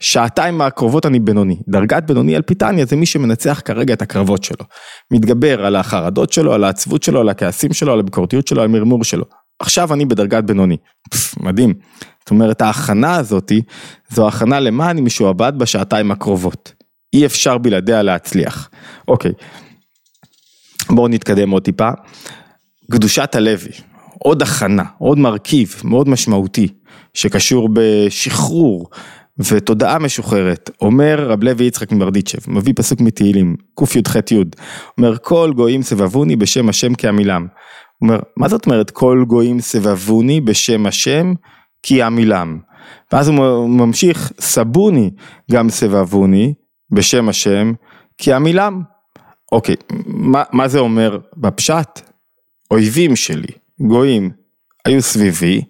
[0.00, 4.66] שעתיים מהקרבות אני בינוני, דרגת בינוני על פיטניה זה מי שמנצח כרגע את הקרבות שלו.
[5.12, 9.04] מתגבר על החרדות שלו, על העצבות שלו, על הכעסים שלו, על הביקורתיות שלו, על המרמור
[9.04, 9.41] שלו.
[9.62, 10.76] עכשיו אני בדרגת בינוני,
[11.10, 11.74] פס, מדהים.
[12.20, 13.62] זאת אומרת ההכנה הזאתי,
[14.10, 16.72] זו הכנה למה אני משועבד בשעתיים הקרובות.
[17.12, 18.70] אי אפשר בלעדיה להצליח.
[19.08, 19.32] אוקיי,
[20.90, 21.90] בואו נתקדם עוד טיפה.
[22.90, 23.72] קדושת הלוי,
[24.18, 26.68] עוד הכנה, עוד מרכיב מאוד משמעותי,
[27.14, 28.90] שקשור בשחרור
[29.38, 34.36] ותודעה משוחררת, אומר רב לוי יצחק מברדיצ'ב, מביא פסוק מתהילים, קי"ח-י,
[34.98, 37.46] אומר כל גויים סבבוני בשם השם כעמילם.
[38.02, 41.32] אומר, מה זאת אומרת כל גויים סבבוני בשם השם
[41.82, 42.58] כי עמילם?
[43.12, 45.10] ואז הוא ממשיך, סבוני
[45.50, 46.54] גם סבבוני
[46.90, 47.72] בשם השם
[48.18, 48.82] כי עמילם.
[49.52, 52.00] אוקיי, מה, מה זה אומר בפשט?
[52.70, 54.30] אויבים שלי, גויים,
[54.84, 55.62] היו סביבי,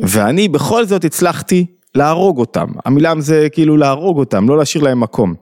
[0.00, 5.34] ואני בכל זאת הצלחתי להרוג אותם, המילם זה כאילו להרוג אותם, לא להשאיר להם מקום.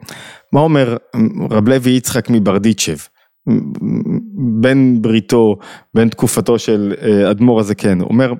[0.53, 0.97] מה אומר
[1.51, 2.99] רב לוי יצחק מברדיצ'ב,
[4.61, 5.57] בן בריתו,
[5.95, 8.33] בן תקופתו של אה, אדמו"ר הזקן, אומר,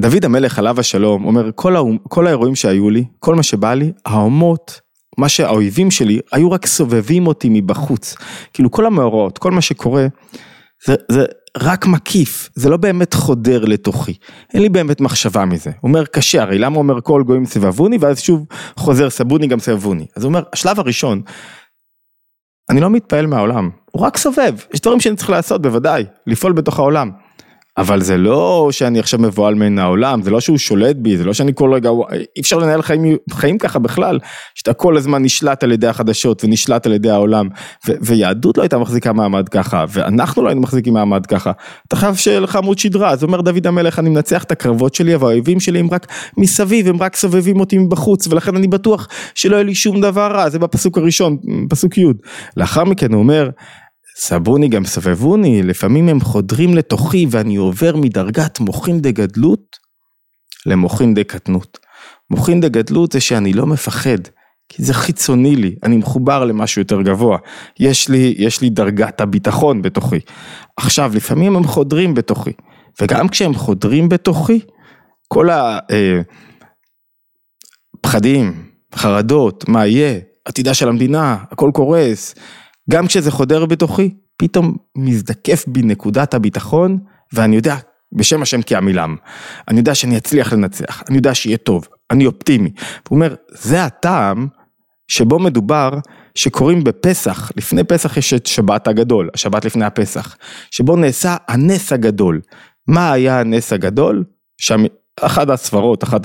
[0.00, 3.92] דוד המלך עליו השלום, אומר כל, האומ, כל האירועים שהיו לי, כל מה שבא לי,
[4.06, 4.80] האומות,
[5.18, 8.16] מה שהאויבים שלי, היו רק סובבים אותי מבחוץ.
[8.52, 10.06] כאילו כל המאורעות, כל מה שקורה,
[10.86, 11.24] זה, זה
[11.58, 14.14] רק מקיף, זה לא באמת חודר לתוכי,
[14.54, 15.70] אין לי באמת מחשבה מזה.
[15.82, 20.06] אומר קשה, הרי למה אומר כל גויים סבבוני, ואז שוב חוזר סבוני גם סבבוני.
[20.16, 21.22] אז הוא אומר, השלב הראשון,
[22.72, 26.78] אני לא מתפעל מהעולם, הוא רק סובב, יש דברים שאני צריך לעשות בוודאי, לפעול בתוך
[26.78, 27.10] העולם.
[27.78, 31.32] אבל זה לא שאני עכשיו מבוהל מן העולם, זה לא שהוא שולט בי, זה לא
[31.32, 31.90] שאני כל רגע,
[32.36, 34.18] אי אפשר לנהל חיים, חיים ככה בכלל,
[34.54, 37.48] שאתה כל הזמן נשלט על ידי החדשות ונשלט על ידי העולם,
[37.88, 41.52] ו- ויהדות לא הייתה מחזיקה מעמד ככה, ואנחנו לא היינו מחזיקים מעמד ככה.
[41.88, 45.14] אתה חייב שיהיה לך עמוד שדרה, אז אומר דוד המלך, אני מנצח את הקרבות שלי,
[45.14, 46.06] והאויבים שלי הם רק
[46.36, 50.48] מסביב, הם רק סובבים אותי מבחוץ, ולכן אני בטוח שלא יהיה לי שום דבר רע,
[50.48, 51.36] זה בפסוק הראשון,
[51.70, 52.04] פסוק י'.
[52.56, 53.50] לאחר מכן הוא אומר,
[54.16, 59.76] סבוני גם סבבוני, לפעמים הם חודרים לתוכי ואני עובר מדרגת מוחין דגדלות
[60.66, 61.78] למוחין דקטנות.
[62.30, 64.18] מוחין דגדלות זה שאני לא מפחד,
[64.68, 67.38] כי זה חיצוני לי, אני מחובר למשהו יותר גבוה.
[67.80, 70.20] יש לי, יש לי דרגת הביטחון בתוכי.
[70.76, 72.52] עכשיו, לפעמים הם חודרים בתוכי,
[73.00, 74.60] וגם כשהם חודרים בתוכי,
[75.28, 75.48] כל
[78.04, 82.34] הפחדים, אה, חרדות, מה יהיה, עתידה של המדינה, הכל קורס,
[82.90, 86.98] גם כשזה חודר בתוכי, פתאום מזדקף בי נקודת הביטחון,
[87.32, 87.76] ואני יודע,
[88.12, 89.16] בשם השם כי עמילם,
[89.68, 92.70] אני יודע שאני אצליח לנצח, אני יודע שיהיה טוב, אני אופטימי.
[93.08, 94.48] הוא אומר, זה הטעם
[95.08, 95.90] שבו מדובר
[96.34, 100.36] שקוראים בפסח, לפני פסח יש את שבת הגדול, השבת לפני הפסח,
[100.70, 102.40] שבו נעשה הנס הגדול.
[102.88, 104.24] מה היה הנס הגדול?
[104.60, 104.84] שם,
[105.20, 106.20] אחת הסברות, אחת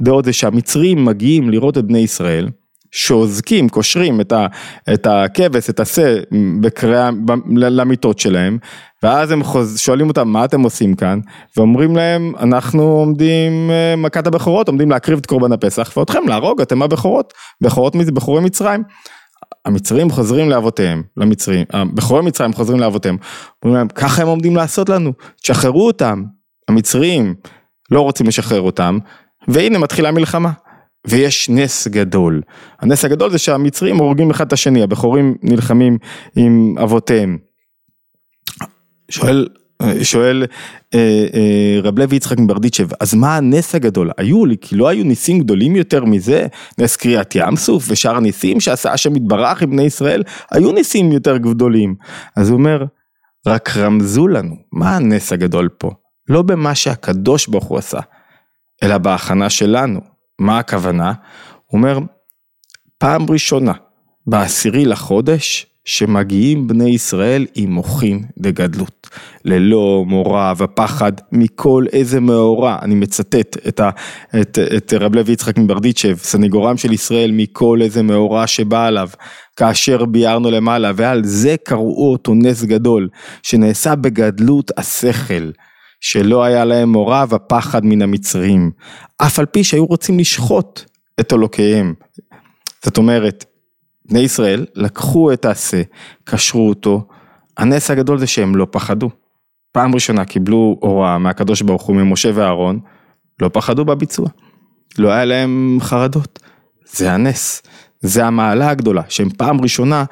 [0.00, 2.48] הדעות זה שהמצרים מגיעים לראות את בני ישראל,
[2.90, 4.46] שאוזקים, קושרים את, ה,
[4.92, 6.16] את הכבש, את השה,
[6.60, 7.10] בקריאה,
[7.56, 8.58] למיטות שלהם,
[9.02, 11.20] ואז הם חוז, שואלים אותם מה אתם עושים כאן,
[11.56, 16.82] ואומרים להם אנחנו עומדים, אה, מכת הבכורות, עומדים להקריב את קורבן הפסח, ואותכם להרוג, אתם
[16.82, 18.82] הבכורות, בכורות, בכורי מצרים.
[19.64, 23.16] המצרים חוזרים לאבותיהם, למצרים, בכורי מצרים חוזרים לאבותיהם,
[23.62, 26.24] אומרים להם ככה הם עומדים לעשות לנו, תשחררו אותם,
[26.68, 27.34] המצרים
[27.90, 28.98] לא רוצים לשחרר אותם,
[29.48, 30.50] והנה מתחילה מלחמה.
[31.06, 32.42] ויש נס גדול.
[32.80, 35.98] הנס הגדול זה שהמצרים הורגים אחד את השני, הבכורים נלחמים
[36.36, 37.38] עם אבותיהם.
[39.10, 39.48] שואל,
[40.02, 40.46] שואל
[40.94, 44.10] אה, אה, רב לוי יצחק מברדיצ'ב, אז מה הנס הגדול?
[44.16, 46.46] היו לי, כי לא היו ניסים גדולים יותר מזה?
[46.78, 50.22] נס קריעת ים סוף ושאר הניסים שעשה השם יתברך עם בני ישראל?
[50.50, 51.94] היו ניסים יותר גדולים.
[52.36, 52.84] אז הוא אומר,
[53.46, 55.90] רק רמזו לנו, מה הנס הגדול פה?
[56.28, 58.00] לא במה שהקדוש ברוך הוא עשה,
[58.82, 60.09] אלא בהכנה שלנו.
[60.40, 61.12] מה הכוונה?
[61.66, 61.98] הוא אומר,
[62.98, 63.72] פעם ראשונה,
[64.26, 69.08] בעשירי לחודש, שמגיעים בני ישראל עם מוחין דגדלות,
[69.44, 73.90] ללא מורא ופחד מכל איזה מאורע, אני מצטט את, ה,
[74.40, 79.08] את, את רב לוי יצחק מברדיצ'ב, סניגורם של ישראל מכל איזה מאורע שבא עליו,
[79.56, 83.08] כאשר ביארנו למעלה, ועל זה קראו אותו נס גדול,
[83.42, 85.50] שנעשה בגדלות השכל.
[86.00, 88.70] שלא היה להם מורא ופחד מן המצרים,
[89.16, 90.82] אף על פי שהיו רוצים לשחוט
[91.20, 91.94] את אלוקיהם.
[92.84, 93.44] זאת אומרת,
[94.04, 95.82] בני ישראל לקחו את העשה,
[96.24, 97.06] קשרו אותו,
[97.58, 99.10] הנס הגדול זה שהם לא פחדו.
[99.72, 102.80] פעם ראשונה קיבלו הוראה מהקדוש ברוך הוא ממשה ואהרון,
[103.42, 104.28] לא פחדו בביצוע.
[104.98, 106.38] לא היה להם חרדות.
[106.92, 107.62] זה הנס.
[108.00, 110.04] זה המעלה הגדולה, שהם פעם ראשונה,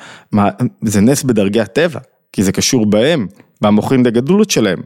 [0.82, 2.00] זה נס בדרגי הטבע,
[2.32, 3.26] כי זה קשור בהם,
[3.62, 4.78] והמוכרים לגדלות שלהם.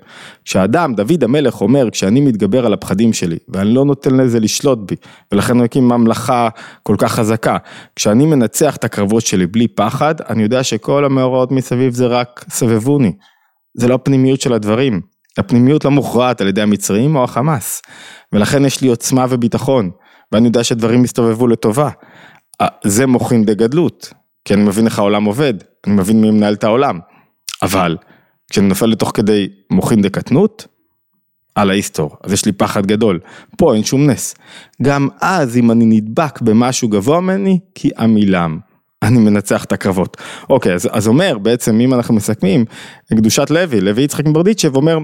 [0.44, 4.96] כשאדם, דוד המלך אומר, כשאני מתגבר על הפחדים שלי, ואני לא נותן לזה לשלוט בי,
[5.32, 6.48] ולכן הוא הקים ממלכה
[6.82, 7.56] כל כך חזקה,
[7.96, 13.12] כשאני מנצח את הקרבות שלי בלי פחד, אני יודע שכל המאורעות מסביב זה רק סבבוני.
[13.74, 15.00] זה לא הפנימיות של הדברים.
[15.38, 17.82] הפנימיות לא מוכרעת על ידי המצרים או החמאס.
[18.32, 19.90] ולכן יש לי עוצמה וביטחון,
[20.32, 21.88] ואני יודע שדברים מסתובבו לטובה.
[22.85, 24.12] זה מוכרים בגדלות,
[24.44, 25.54] כי אני מבין איך העולם עובד,
[25.87, 26.98] אני מבין מי מנהל את העולם.
[27.62, 27.96] אבל
[28.53, 30.67] כשאני נופל לתוך כדי מוחין דקטנות,
[31.55, 33.21] על ההיסטור, אז יש לי פחד גדול.
[33.57, 34.35] פה אין שום נס.
[34.83, 38.59] גם אז אם אני נדבק במשהו גבוה ממני, כי עמילם.
[39.03, 40.17] אני מנצח את הקרבות.
[40.51, 42.65] אוקיי, אז, אז אומר בעצם אם אנחנו מסכמים,
[43.17, 44.99] קדושת לוי, לוי יצחק מברדיצ'ב אומר,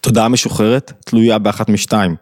[0.00, 2.16] תודעה משוחררת תלויה באחת משתיים.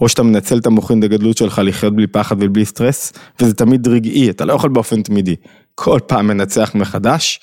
[0.00, 4.30] או שאתה מנצל את המוחין דגדלות שלך לחיות בלי פחד ובלי סטרס, וזה תמיד רגעי,
[4.30, 5.36] אתה לא יכול באופן תמידי.
[5.74, 7.40] כל פעם מנצח מחדש,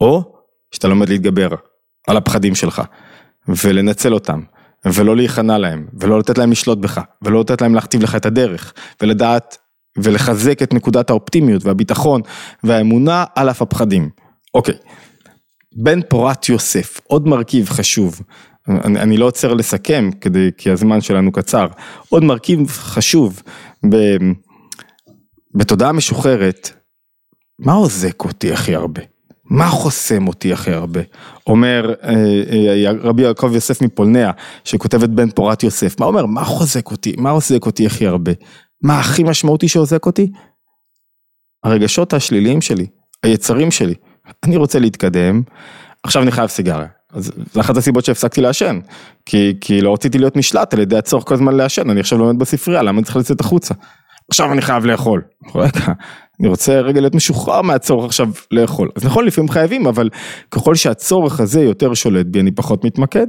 [0.00, 0.35] או
[0.74, 1.48] שאתה לומד להתגבר
[2.06, 2.82] על הפחדים שלך,
[3.48, 4.40] ולנצל אותם,
[4.86, 8.72] ולא להיכנע להם, ולא לתת להם לשלוט בך, ולא לתת להם להכתיב לך את הדרך,
[9.02, 9.56] ולדעת
[9.98, 12.20] ולחזק את נקודת האופטימיות והביטחון
[12.64, 14.10] והאמונה על אף הפחדים.
[14.54, 14.74] אוקיי,
[15.76, 18.20] בן פורת יוסף, עוד מרכיב חשוב,
[18.68, 21.66] אני, אני לא עוצר לסכם כדי, כי הזמן שלנו קצר,
[22.08, 23.42] עוד מרכיב חשוב
[23.90, 23.96] ב,
[25.54, 26.70] בתודעה משוחררת,
[27.58, 29.02] מה עוזק אותי הכי הרבה?
[29.50, 31.00] מה חוסם אותי הכי הרבה?
[31.46, 32.14] אומר אה,
[32.52, 34.30] אה, רבי יעקב יוסף מפולניה,
[34.64, 36.26] שכותב את בן פורת יוסף, מה אומר?
[36.26, 37.14] מה חוזק אותי?
[37.18, 38.32] מה עוזק אותי הכי הרבה?
[38.82, 40.30] מה הכי משמעותי שעוזק אותי?
[41.64, 42.86] הרגשות השליליים שלי,
[43.22, 43.94] היצרים שלי.
[44.44, 45.42] אני רוצה להתקדם,
[46.02, 46.86] עכשיו אני חייב סיגריה.
[47.12, 48.80] אז זו אחת הסיבות שהפסקתי לעשן,
[49.26, 52.38] כי, כי לא רציתי להיות נשלט על ידי הצורך כל הזמן לעשן, אני עכשיו לומד
[52.38, 53.74] בספרייה, למה אני צריך לצאת החוצה?
[54.30, 55.22] עכשיו אני חייב לאכול.
[55.54, 55.92] רגע,
[56.40, 58.90] אני רוצה רגע להיות משוחרר מהצורך עכשיו לאכול.
[58.96, 60.08] אז נכון, לפעמים חייבים, אבל
[60.50, 63.26] ככל שהצורך הזה יותר שולט בי, אני פחות מתמקד.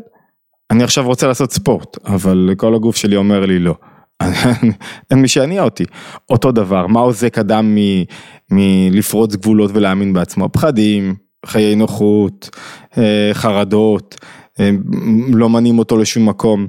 [0.72, 3.76] אני עכשיו רוצה לעשות ספורט, אבל כל הגוף שלי אומר לי לא.
[5.12, 5.84] אין מי שיניע אותי.
[6.30, 7.78] אותו דבר, מה עוזק אדם
[8.52, 10.50] מלפרוץ גבולות ולהאמין בעצמו?
[10.52, 11.15] פחדים,
[11.46, 12.50] חיי נוחות,
[12.98, 14.15] אה, חרדות,
[14.60, 14.70] אה,
[15.34, 16.67] לא מניעים אותו לשום מקום.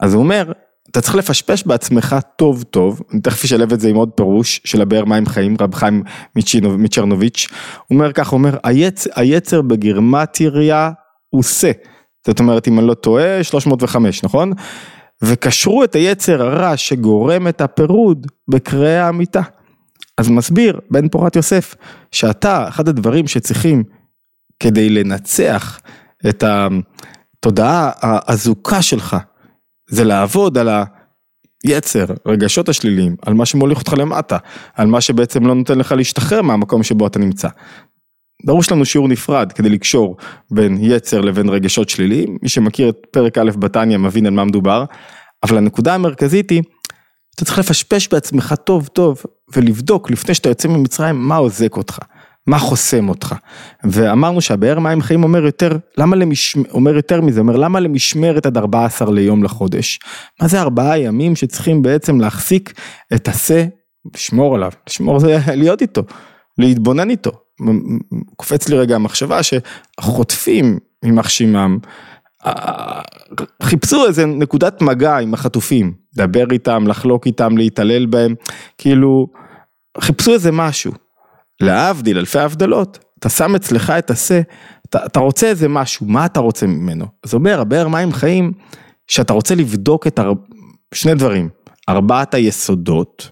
[0.00, 0.52] אז הוא אומר,
[0.94, 4.82] אתה צריך לפשפש בעצמך טוב טוב, אני תכף אשלב את זה עם עוד פירוש של
[4.82, 6.02] הבאר מים חיים, רב חיים
[6.76, 7.46] מצ'רנוביץ',
[7.86, 10.90] הוא אומר ככה, הוא אומר, היצ, היצר בגירמטריה
[11.30, 11.70] הוא שא,
[12.26, 14.52] זאת אומרת אם אני לא טועה, 305, נכון?
[15.22, 19.42] וקשרו את היצר הרע שגורם את הפירוד בקריאה האמיתה.
[20.18, 21.74] אז מסביר בן פורת יוסף,
[22.12, 23.84] שאתה, אחד הדברים שצריכים
[24.60, 25.80] כדי לנצח
[26.28, 29.16] את התודעה האזוקה שלך,
[29.90, 30.68] זה לעבוד על
[31.64, 34.38] היצר, רגשות השליליים, על מה שמוליך אותך למטה,
[34.74, 37.48] על מה שבעצם לא נותן לך להשתחרר מהמקום שבו אתה נמצא.
[38.46, 40.16] דרוש לנו שיעור נפרד כדי לקשור
[40.50, 44.84] בין יצר לבין רגשות שליליים, מי שמכיר את פרק א' בתניא מבין על מה מדובר,
[45.42, 46.62] אבל הנקודה המרכזית היא,
[47.34, 49.22] אתה צריך לפשפש בעצמך טוב טוב
[49.54, 51.98] ולבדוק לפני שאתה יוצא ממצרים מה עוזק אותך.
[52.46, 53.34] מה חוסם אותך.
[53.84, 56.56] ואמרנו שהבאר מים חיים אומר יותר, למה למש...
[56.70, 59.98] אומר יותר מזה, אומר למה למשמרת עד 14 ליום לחודש?
[60.42, 62.72] מה זה ארבעה ימים שצריכים בעצם להחזיק
[63.14, 63.64] את השה,
[64.14, 66.02] לשמור עליו, לשמור זה להיות איתו,
[66.58, 67.30] להתבונן איתו.
[68.36, 71.78] קופץ לי רגע המחשבה שהחוטפים יימח שמם,
[73.62, 78.34] חיפשו איזה נקודת מגע עם החטופים, לדבר איתם, לחלוק איתם, להתעלל בהם,
[78.78, 79.26] כאילו
[80.00, 80.92] חיפשו איזה משהו.
[81.60, 84.40] להבדיל אלפי הבדלות, אתה שם אצלך את השה,
[84.86, 87.06] אתה, אתה רוצה איזה משהו, מה אתה רוצה ממנו?
[87.24, 88.52] אז אומר, הבאר מים חיים,
[89.08, 90.32] שאתה רוצה לבדוק את הר...
[90.94, 91.48] שני דברים,
[91.88, 93.30] ארבעת היסודות,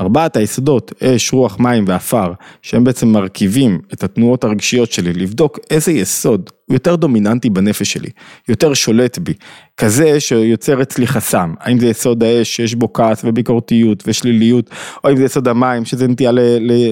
[0.00, 2.32] ארבעת היסודות, אש, רוח, מים ועפר,
[2.62, 8.08] שהם בעצם מרכיבים את התנועות הרגשיות שלי, לבדוק איזה יסוד הוא יותר דומיננטי בנפש שלי,
[8.48, 9.32] יותר שולט בי,
[9.76, 14.70] כזה שיוצר אצלי חסם, האם זה יסוד האש שיש בו כעס וביקורתיות ושליליות,
[15.04, 16.30] או אם זה יסוד המים שזה נטייה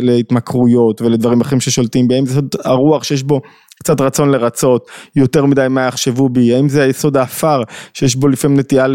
[0.02, 3.40] להתמכרויות ולדברים אחרים ששולטים בי, האם זה יסוד הרוח שיש בו
[3.82, 7.62] קצת רצון לרצות, יותר מדי מה יחשבו בי, האם זה היסוד האפר
[7.94, 8.86] שיש בו לפעמים נטייה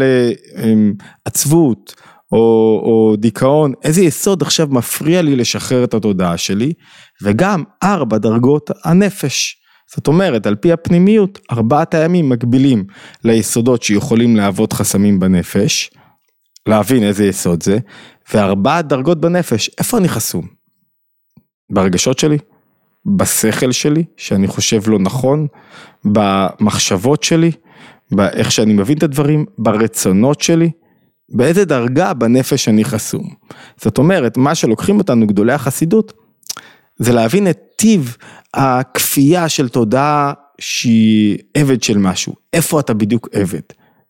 [1.26, 1.94] לעצבות
[2.32, 2.38] או,
[2.84, 6.72] או דיכאון, איזה יסוד עכשיו מפריע לי לשחרר את התודעה שלי,
[7.22, 9.56] וגם ארבע דרגות הנפש.
[9.94, 12.84] זאת אומרת, על פי הפנימיות, ארבעת הימים מקבילים
[13.24, 15.90] ליסודות שיכולים להוות חסמים בנפש,
[16.66, 17.78] להבין איזה יסוד זה,
[18.34, 20.46] וארבעת דרגות בנפש, איפה אני חסום?
[21.70, 22.38] ברגשות שלי?
[23.16, 25.46] בשכל שלי, שאני חושב לא נכון,
[26.04, 27.50] במחשבות שלי,
[28.10, 30.70] באיך שאני מבין את הדברים, ברצונות שלי,
[31.28, 33.34] באיזה דרגה בנפש אני חסום.
[33.82, 36.12] זאת אומרת, מה שלוקחים אותנו גדולי החסידות,
[36.98, 38.16] זה להבין את טיב
[38.54, 43.60] הכפייה של תודעה שהיא עבד של משהו, איפה אתה בדיוק עבד.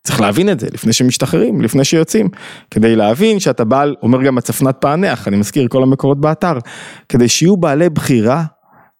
[0.04, 2.28] צריך להבין את זה לפני שמשתחררים, לפני שיוצאים,
[2.70, 6.58] כדי להבין שאתה בעל, אומר גם הצפנת פענח, אני מזכיר כל המקורות באתר,
[7.08, 8.44] כדי שיהיו בעלי בחירה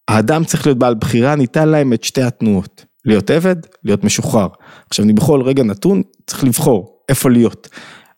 [0.09, 4.48] האדם צריך להיות בעל בחירה, ניתן להם את שתי התנועות, להיות עבד, להיות משוחרר.
[4.90, 7.68] עכשיו אני בכל רגע נתון צריך לבחור איפה להיות,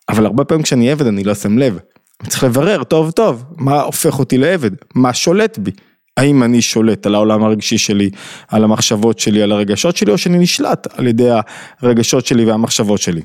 [0.09, 1.79] אבל הרבה פעמים כשאני עבד אני לא שם לב,
[2.21, 5.71] אני צריך לברר טוב טוב מה הופך אותי לעבד, מה שולט בי,
[6.17, 8.11] האם אני שולט על העולם הרגשי שלי,
[8.49, 11.29] על המחשבות שלי, על הרגשות שלי, או שאני נשלט על ידי
[11.81, 13.23] הרגשות שלי והמחשבות שלי.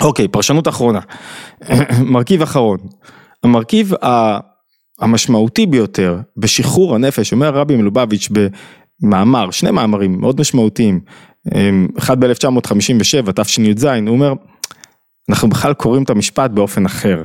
[0.00, 1.00] אוקיי, פרשנות אחרונה,
[2.12, 2.78] מרכיב אחרון,
[3.42, 3.92] המרכיב
[5.00, 8.28] המשמעותי ביותר בשחרור הנפש, אומר רבי מלובביץ'
[9.02, 11.00] במאמר, שני מאמרים מאוד משמעותיים,
[11.98, 14.32] אחד ב-1957, תשי"ז, הוא אומר,
[15.28, 17.22] אנחנו בכלל קוראים את המשפט באופן אחר,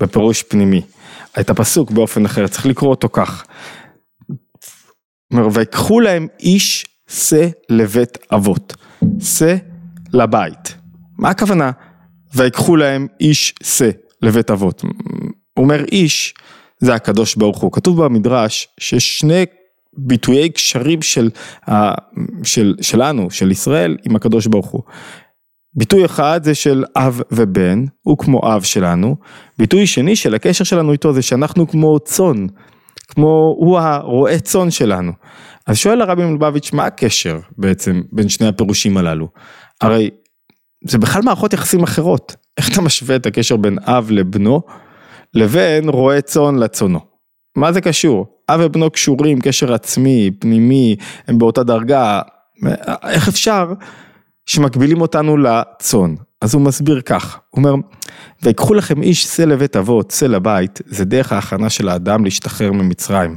[0.00, 0.82] בפירוש פנימי,
[1.40, 3.44] את הפסוק באופן אחר, צריך לקרוא אותו כך.
[5.52, 8.76] ויקחו להם איש שא לבית אבות,
[9.20, 9.56] שא
[10.12, 10.74] לבית.
[11.18, 11.70] מה הכוונה?
[12.34, 13.90] ויקחו להם איש שא
[14.22, 14.82] לבית אבות.
[14.82, 16.34] הוא אומר איש,
[16.78, 17.72] זה הקדוש ברוך הוא.
[17.72, 19.44] כתוב במדרש שיש שני
[19.98, 21.30] ביטויי קשרים של,
[22.42, 24.82] של, שלנו, של ישראל, עם הקדוש ברוך הוא.
[25.76, 29.16] ביטוי אחד זה של אב ובן, הוא כמו אב שלנו.
[29.58, 32.46] ביטוי שני של הקשר שלנו איתו זה שאנחנו כמו צאן,
[33.08, 35.12] כמו הוא הרועה צאן שלנו.
[35.66, 39.28] אז שואל הרבי מלובביץ' מה הקשר בעצם בין שני הפירושים הללו?
[39.80, 40.10] הרי
[40.86, 42.36] זה בכלל מערכות יחסים אחרות.
[42.58, 44.62] איך אתה משווה את הקשר בין אב לבנו
[45.34, 47.00] לבין רועה צאן לצונו.
[47.56, 48.26] מה זה קשור?
[48.50, 50.96] אב ובנו קשורים, קשר עצמי, פנימי,
[51.28, 52.20] הם באותה דרגה,
[53.08, 53.72] איך אפשר
[54.46, 56.14] שמקבילים אותנו לצאן?
[56.40, 57.74] אז הוא מסביר כך, הוא אומר,
[58.42, 63.36] ויקחו לכם איש שא לבית אבות, שא לבית, זה דרך ההכנה של האדם להשתחרר ממצרים.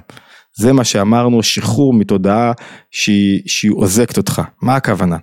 [0.58, 2.52] זה מה שאמרנו, שחרור מתודעה
[2.92, 4.42] שהיא, שהיא עוזקת אותך.
[4.62, 5.18] מה הכוונה?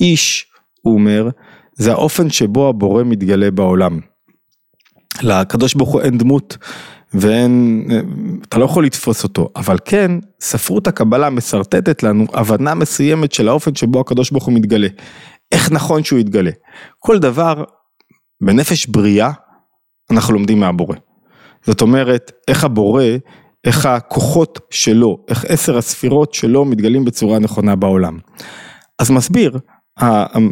[0.00, 0.46] איש,
[0.82, 1.28] הוא אומר,
[1.74, 4.00] זה האופן שבו הבורא מתגלה בעולם.
[5.22, 6.56] לקדוש ברוך הוא אין דמות
[7.14, 7.86] ואין,
[8.48, 13.74] אתה לא יכול לתפוס אותו, אבל כן, ספרות הקבלה משרטטת לנו הבנה מסוימת של האופן
[13.74, 14.88] שבו הקדוש ברוך הוא מתגלה.
[15.52, 16.50] איך נכון שהוא יתגלה.
[16.98, 17.64] כל דבר
[18.40, 19.30] בנפש בריאה
[20.10, 20.96] אנחנו לומדים מהבורא.
[21.66, 23.04] זאת אומרת, איך הבורא,
[23.64, 28.18] איך הכוחות שלו, איך עשר הספירות שלו מתגלים בצורה נכונה בעולם.
[28.98, 29.58] אז מסביר,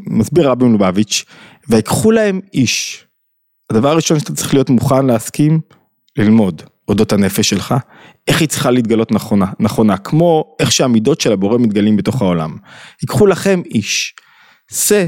[0.07, 1.25] מסביר רבי מלובביץ',
[1.69, 3.07] ויקחו להם איש,
[3.71, 5.61] הדבר הראשון שאתה צריך להיות מוכן להסכים,
[6.17, 7.75] ללמוד אודות הנפש שלך,
[8.29, 12.57] איך היא צריכה להתגלות נכונה, נכונה, כמו איך שהמידות של הבורא מתגלים בתוך העולם.
[13.03, 14.15] ייקחו לכם איש.
[14.73, 15.07] שא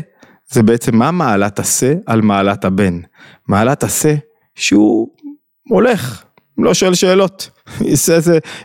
[0.52, 3.00] זה בעצם מה מעלת השא על מעלת הבן.
[3.48, 4.14] מעלת השא
[4.54, 5.08] שהוא
[5.68, 6.24] הולך,
[6.58, 7.50] לא שואל שאלות.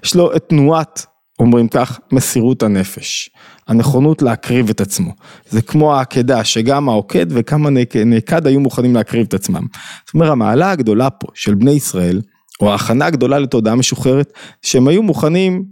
[0.03, 1.05] יש לו את תנועת
[1.39, 3.29] אומרים כך, מסירות הנפש,
[3.67, 5.11] הנכונות להקריב את עצמו.
[5.49, 7.69] זה כמו העקדה, שגם העוקד וכמה
[8.05, 9.67] נעקד היו מוכנים להקריב את עצמם.
[10.05, 12.21] זאת אומרת, המעלה הגדולה פה של בני ישראל,
[12.61, 15.65] או ההכנה הגדולה לתודעה משוחררת, שהם היו מוכנים,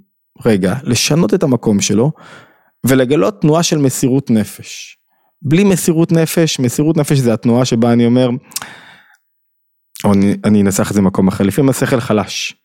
[0.46, 2.12] רגע, לשנות את המקום שלו,
[2.86, 4.98] ולגלות תנועה של מסירות נפש.
[5.42, 8.30] בלי מסירות נפש, מסירות נפש זה התנועה שבה אני אומר,
[10.04, 12.56] או אני, אני אנסח את זה במקום אחר, לפעמים השכל חלש.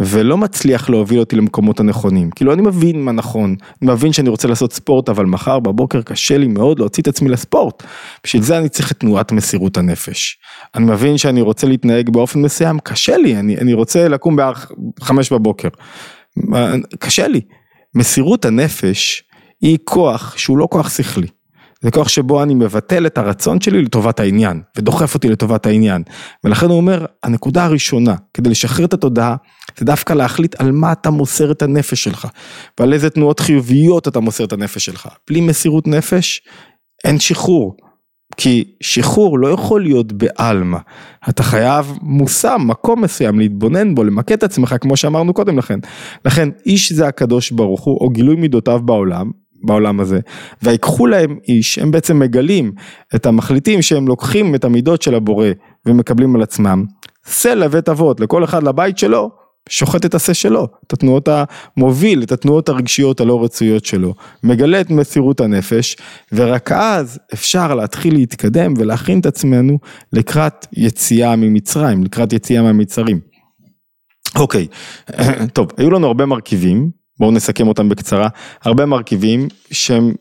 [0.00, 2.30] ולא מצליח להוביל אותי למקומות הנכונים.
[2.30, 6.38] כאילו אני מבין מה נכון, אני מבין שאני רוצה לעשות ספורט, אבל מחר בבוקר קשה
[6.38, 7.82] לי מאוד להוציא את עצמי לספורט.
[8.24, 10.38] בשביל זה אני צריך את תנועת מסירות הנפש.
[10.74, 15.32] אני מבין שאני רוצה להתנהג באופן מסוים, קשה לי, אני, אני רוצה לקום בערך חמש
[15.32, 15.68] בבוקר.
[16.98, 17.40] קשה לי.
[17.94, 19.22] מסירות הנפש
[19.60, 21.26] היא כוח שהוא לא כוח שכלי.
[21.82, 26.02] זה כוח שבו אני מבטל את הרצון שלי לטובת העניין, ודוחף אותי לטובת העניין.
[26.44, 29.36] ולכן הוא אומר, הנקודה הראשונה, כדי לשחרר את התודעה,
[29.78, 32.28] זה דווקא להחליט על מה אתה מוסר את הנפש שלך,
[32.80, 35.08] ועל איזה תנועות חיוביות אתה מוסר את הנפש שלך.
[35.30, 36.40] בלי מסירות נפש,
[37.04, 37.76] אין שחרור.
[38.36, 40.78] כי שחרור לא יכול להיות בעלמא,
[41.28, 45.78] אתה חייב מושם, מקום מסוים, להתבונן בו, למקד את עצמך, כמו שאמרנו קודם לכן.
[46.24, 49.30] לכן, איש זה הקדוש ברוך הוא, או גילוי מידותיו בעולם,
[49.62, 50.20] בעולם הזה,
[50.62, 52.72] ויקחו להם איש, הם בעצם מגלים
[53.14, 55.48] את המחליטים שהם לוקחים את המידות של הבורא
[55.86, 56.84] ומקבלים על עצמם,
[57.26, 59.30] סלע בית אבות, לכל אחד לבית שלו,
[59.68, 61.28] שוחט את השה שלו, את התנועות
[61.76, 65.96] המוביל, את התנועות הרגשיות הלא רצויות שלו, מגלה את מסירות הנפש,
[66.32, 69.78] ורק אז אפשר להתחיל להתקדם ולהכין את עצמנו
[70.12, 73.20] לקראת יציאה ממצרים, לקראת יציאה מהמצרים.
[74.36, 74.66] אוקיי,
[75.54, 78.28] טוב, היו לנו הרבה מרכיבים, בואו נסכם אותם בקצרה,
[78.64, 80.14] הרבה מרכיבים שהם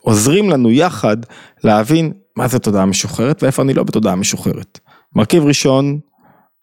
[0.00, 1.16] עוזרים לנו יחד
[1.64, 4.78] להבין מה זה תודעה משוחררת ואיפה אני לא בתודעה משוחררת.
[5.16, 5.98] מרכיב ראשון,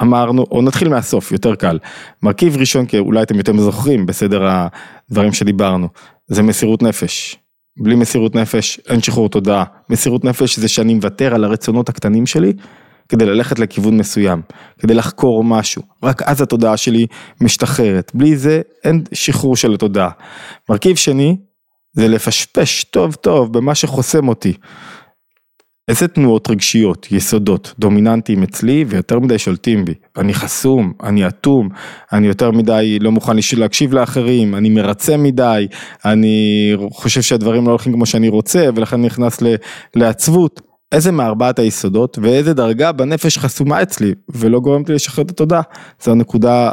[0.02, 1.80] אמרנו, או נתחיל מהסוף, יותר קל.
[2.24, 4.50] מרכיב ראשון, כי אולי אתם יותר זוכרים בסדר
[5.10, 5.88] הדברים שדיברנו,
[6.28, 7.38] זה מסירות נפש.
[7.78, 9.64] בלי מסירות נפש אין שחרור תודעה.
[9.90, 12.54] מסירות נפש זה שאני מוותר על הרצונות הקטנים שלי
[13.12, 14.42] כדי ללכת לכיוון מסוים,
[14.80, 15.82] כדי לחקור משהו.
[16.04, 17.08] רק אז התודעה שלי
[17.42, 18.12] משתחררת.
[18.14, 20.10] בלי זה אין שחרור של התודעה.
[20.70, 21.38] מרכיב שני
[21.94, 24.54] זה לפשפש טוב טוב במה שחוסם אותי.
[25.88, 29.94] איזה תנועות רגשיות, יסודות, דומיננטיים אצלי ויותר מדי שולטים בי.
[30.18, 31.70] אני חסום, אני אטום,
[32.14, 35.68] אני יותר מדי לא מוכן להקשיב לאחרים, אני מרצה מדי,
[36.06, 39.40] אני חושב שהדברים לא הולכים כמו שאני רוצה ולכן נכנס
[39.96, 40.71] לעצבות.
[40.92, 45.62] איזה מארבעת היסודות ואיזה דרגה בנפש חסומה אצלי ולא גורמת לי לשחרר את התודעה,
[46.04, 46.72] זו הנקודה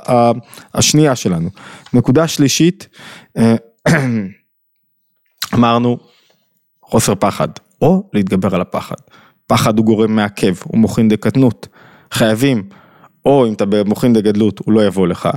[0.75, 1.49] השנייה שלנו.
[1.93, 2.89] נקודה שלישית,
[3.39, 3.55] אה,
[5.55, 5.99] אמרנו
[6.83, 7.49] חוסר פחד.
[7.83, 8.97] או להתגבר על הפחד.
[9.47, 11.69] פחד הוא גורם מעכב, הוא מוכין דקטנות.
[12.13, 12.69] חייבים,
[13.25, 15.29] או אם אתה במוכין דגדלות, הוא לא יבוא לך,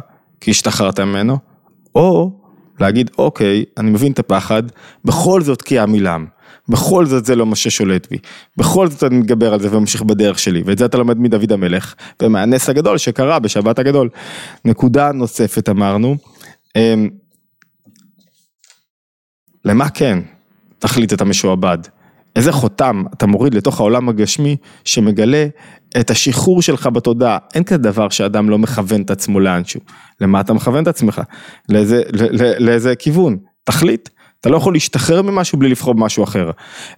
[0.42, 1.38] כי השתחררת ממנו,
[1.96, 2.32] או
[2.80, 4.64] להגיד, אוקיי, אני מבין את הפחד,
[5.06, 6.26] בכל זאת כי עמילם.
[6.70, 8.18] בכל זאת זה לא מה ששולט בי,
[8.58, 11.96] בכל זאת אני מתגבר על זה וממשיך בדרך שלי, ואת זה אתה לומד מדוד המלך,
[12.22, 14.10] ומהנס הגדול שקרה בשבת הגדול.
[14.66, 16.16] נקודה נוספת אמרנו,
[16.76, 17.10] אמ,
[19.66, 20.20] למה כן
[20.80, 21.78] תחליט את המשועבד?
[22.36, 25.48] איזה חותם אתה מוריד לתוך העולם הגשמי שמגלה
[26.00, 27.38] את השחרור שלך בתודעה.
[27.54, 29.82] אין כזה דבר שאדם לא מכוון את עצמו לאנשהו.
[30.22, 31.22] למה אתה מכוון את עצמך?
[31.70, 32.28] לאיזה, לא,
[32.60, 33.38] לאיזה כיוון?
[33.64, 34.10] תחליט.
[34.42, 36.52] אתה לא יכול להשתחרר ממשהו בלי לבחור במשהו אחר.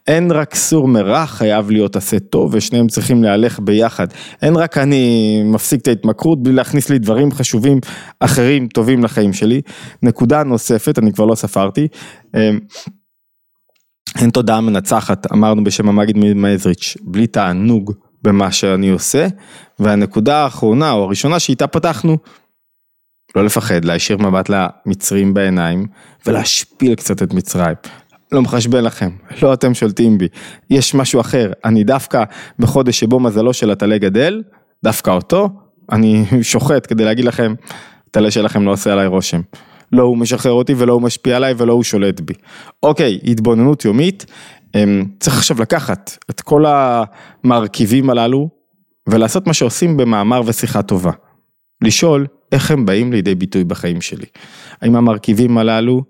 [0.07, 4.07] אין רק סור מרע חייב להיות עשה טוב ושניהם צריכים להלך ביחד.
[4.41, 7.79] אין רק אני מפסיק את ההתמכרות בלי להכניס לי דברים חשובים
[8.19, 9.61] אחרים טובים לחיים שלי.
[10.03, 11.87] נקודה נוספת, אני כבר לא ספרתי.
[12.35, 12.59] אמ,
[14.21, 19.27] אין תודעה מנצחת, אמרנו בשם המגיד מזריץ', בלי תענוג במה שאני עושה,
[19.79, 22.17] והנקודה האחרונה או הראשונה שאיתה פתחנו,
[23.35, 25.87] לא לפחד, להישיר מבט למצרים בעיניים
[26.25, 27.75] ולהשפיל קצת את מצרים.
[28.31, 29.09] לא מחשבן לכם,
[29.41, 30.27] לא אתם שולטים בי,
[30.69, 32.23] יש משהו אחר, אני דווקא
[32.59, 34.43] בחודש שבו מזלו של הטלה גדל,
[34.83, 35.49] דווקא אותו,
[35.91, 37.53] אני שוחט כדי להגיד לכם,
[38.09, 39.41] הטלה שלכם לא עושה עליי רושם.
[39.91, 42.33] לא הוא משחרר אותי ולא הוא משפיע עליי ולא הוא שולט בי.
[42.83, 44.25] אוקיי, התבוננות יומית,
[44.75, 48.49] אמ, צריך עכשיו לקחת את כל המרכיבים הללו
[49.09, 51.11] ולעשות מה שעושים במאמר ושיחה טובה.
[51.81, 54.25] לשאול איך הם באים לידי ביטוי בחיים שלי.
[54.81, 56.03] האם המרכיבים הללו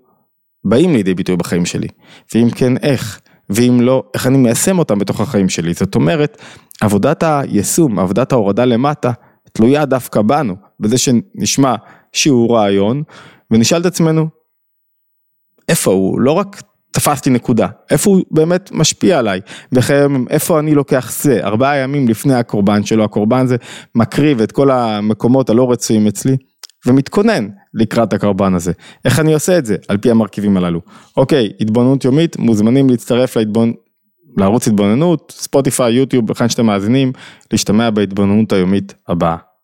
[0.64, 1.88] באים לידי ביטוי בחיים שלי?
[2.34, 3.20] ואם כן, איך?
[3.50, 5.74] ואם לא, איך אני מיישם אותם בתוך החיים שלי?
[5.74, 6.42] זאת אומרת,
[6.80, 9.12] עבודת היישום, עבודת ההורדה למטה,
[9.52, 11.74] תלויה דווקא בנו, בזה שנשמע
[12.12, 13.02] שיעור רעיון,
[13.50, 14.28] ונשאל את עצמנו,
[15.68, 16.20] איפה הוא?
[16.20, 16.62] לא רק
[16.94, 19.40] תפסתי נקודה, איפה הוא באמת משפיע עליי
[19.88, 23.56] היום, איפה אני לוקח זה, ארבעה ימים לפני הקורבן שלו, הקורבן זה
[23.94, 26.36] מקריב את כל המקומות הלא רצויים אצלי,
[26.86, 28.72] ומתכונן לקראת הקורבן הזה.
[29.04, 29.76] איך אני עושה את זה?
[29.88, 30.80] על פי המרכיבים הללו.
[31.16, 33.72] אוקיי, התבוננות יומית, מוזמנים להצטרף להתבונ...
[34.36, 37.12] לערוץ התבוננות, ספוטיפיי, יוטיוב, היכן שאתם מאזינים,
[37.52, 39.36] להשתמע בהתבוננות היומית הבאה.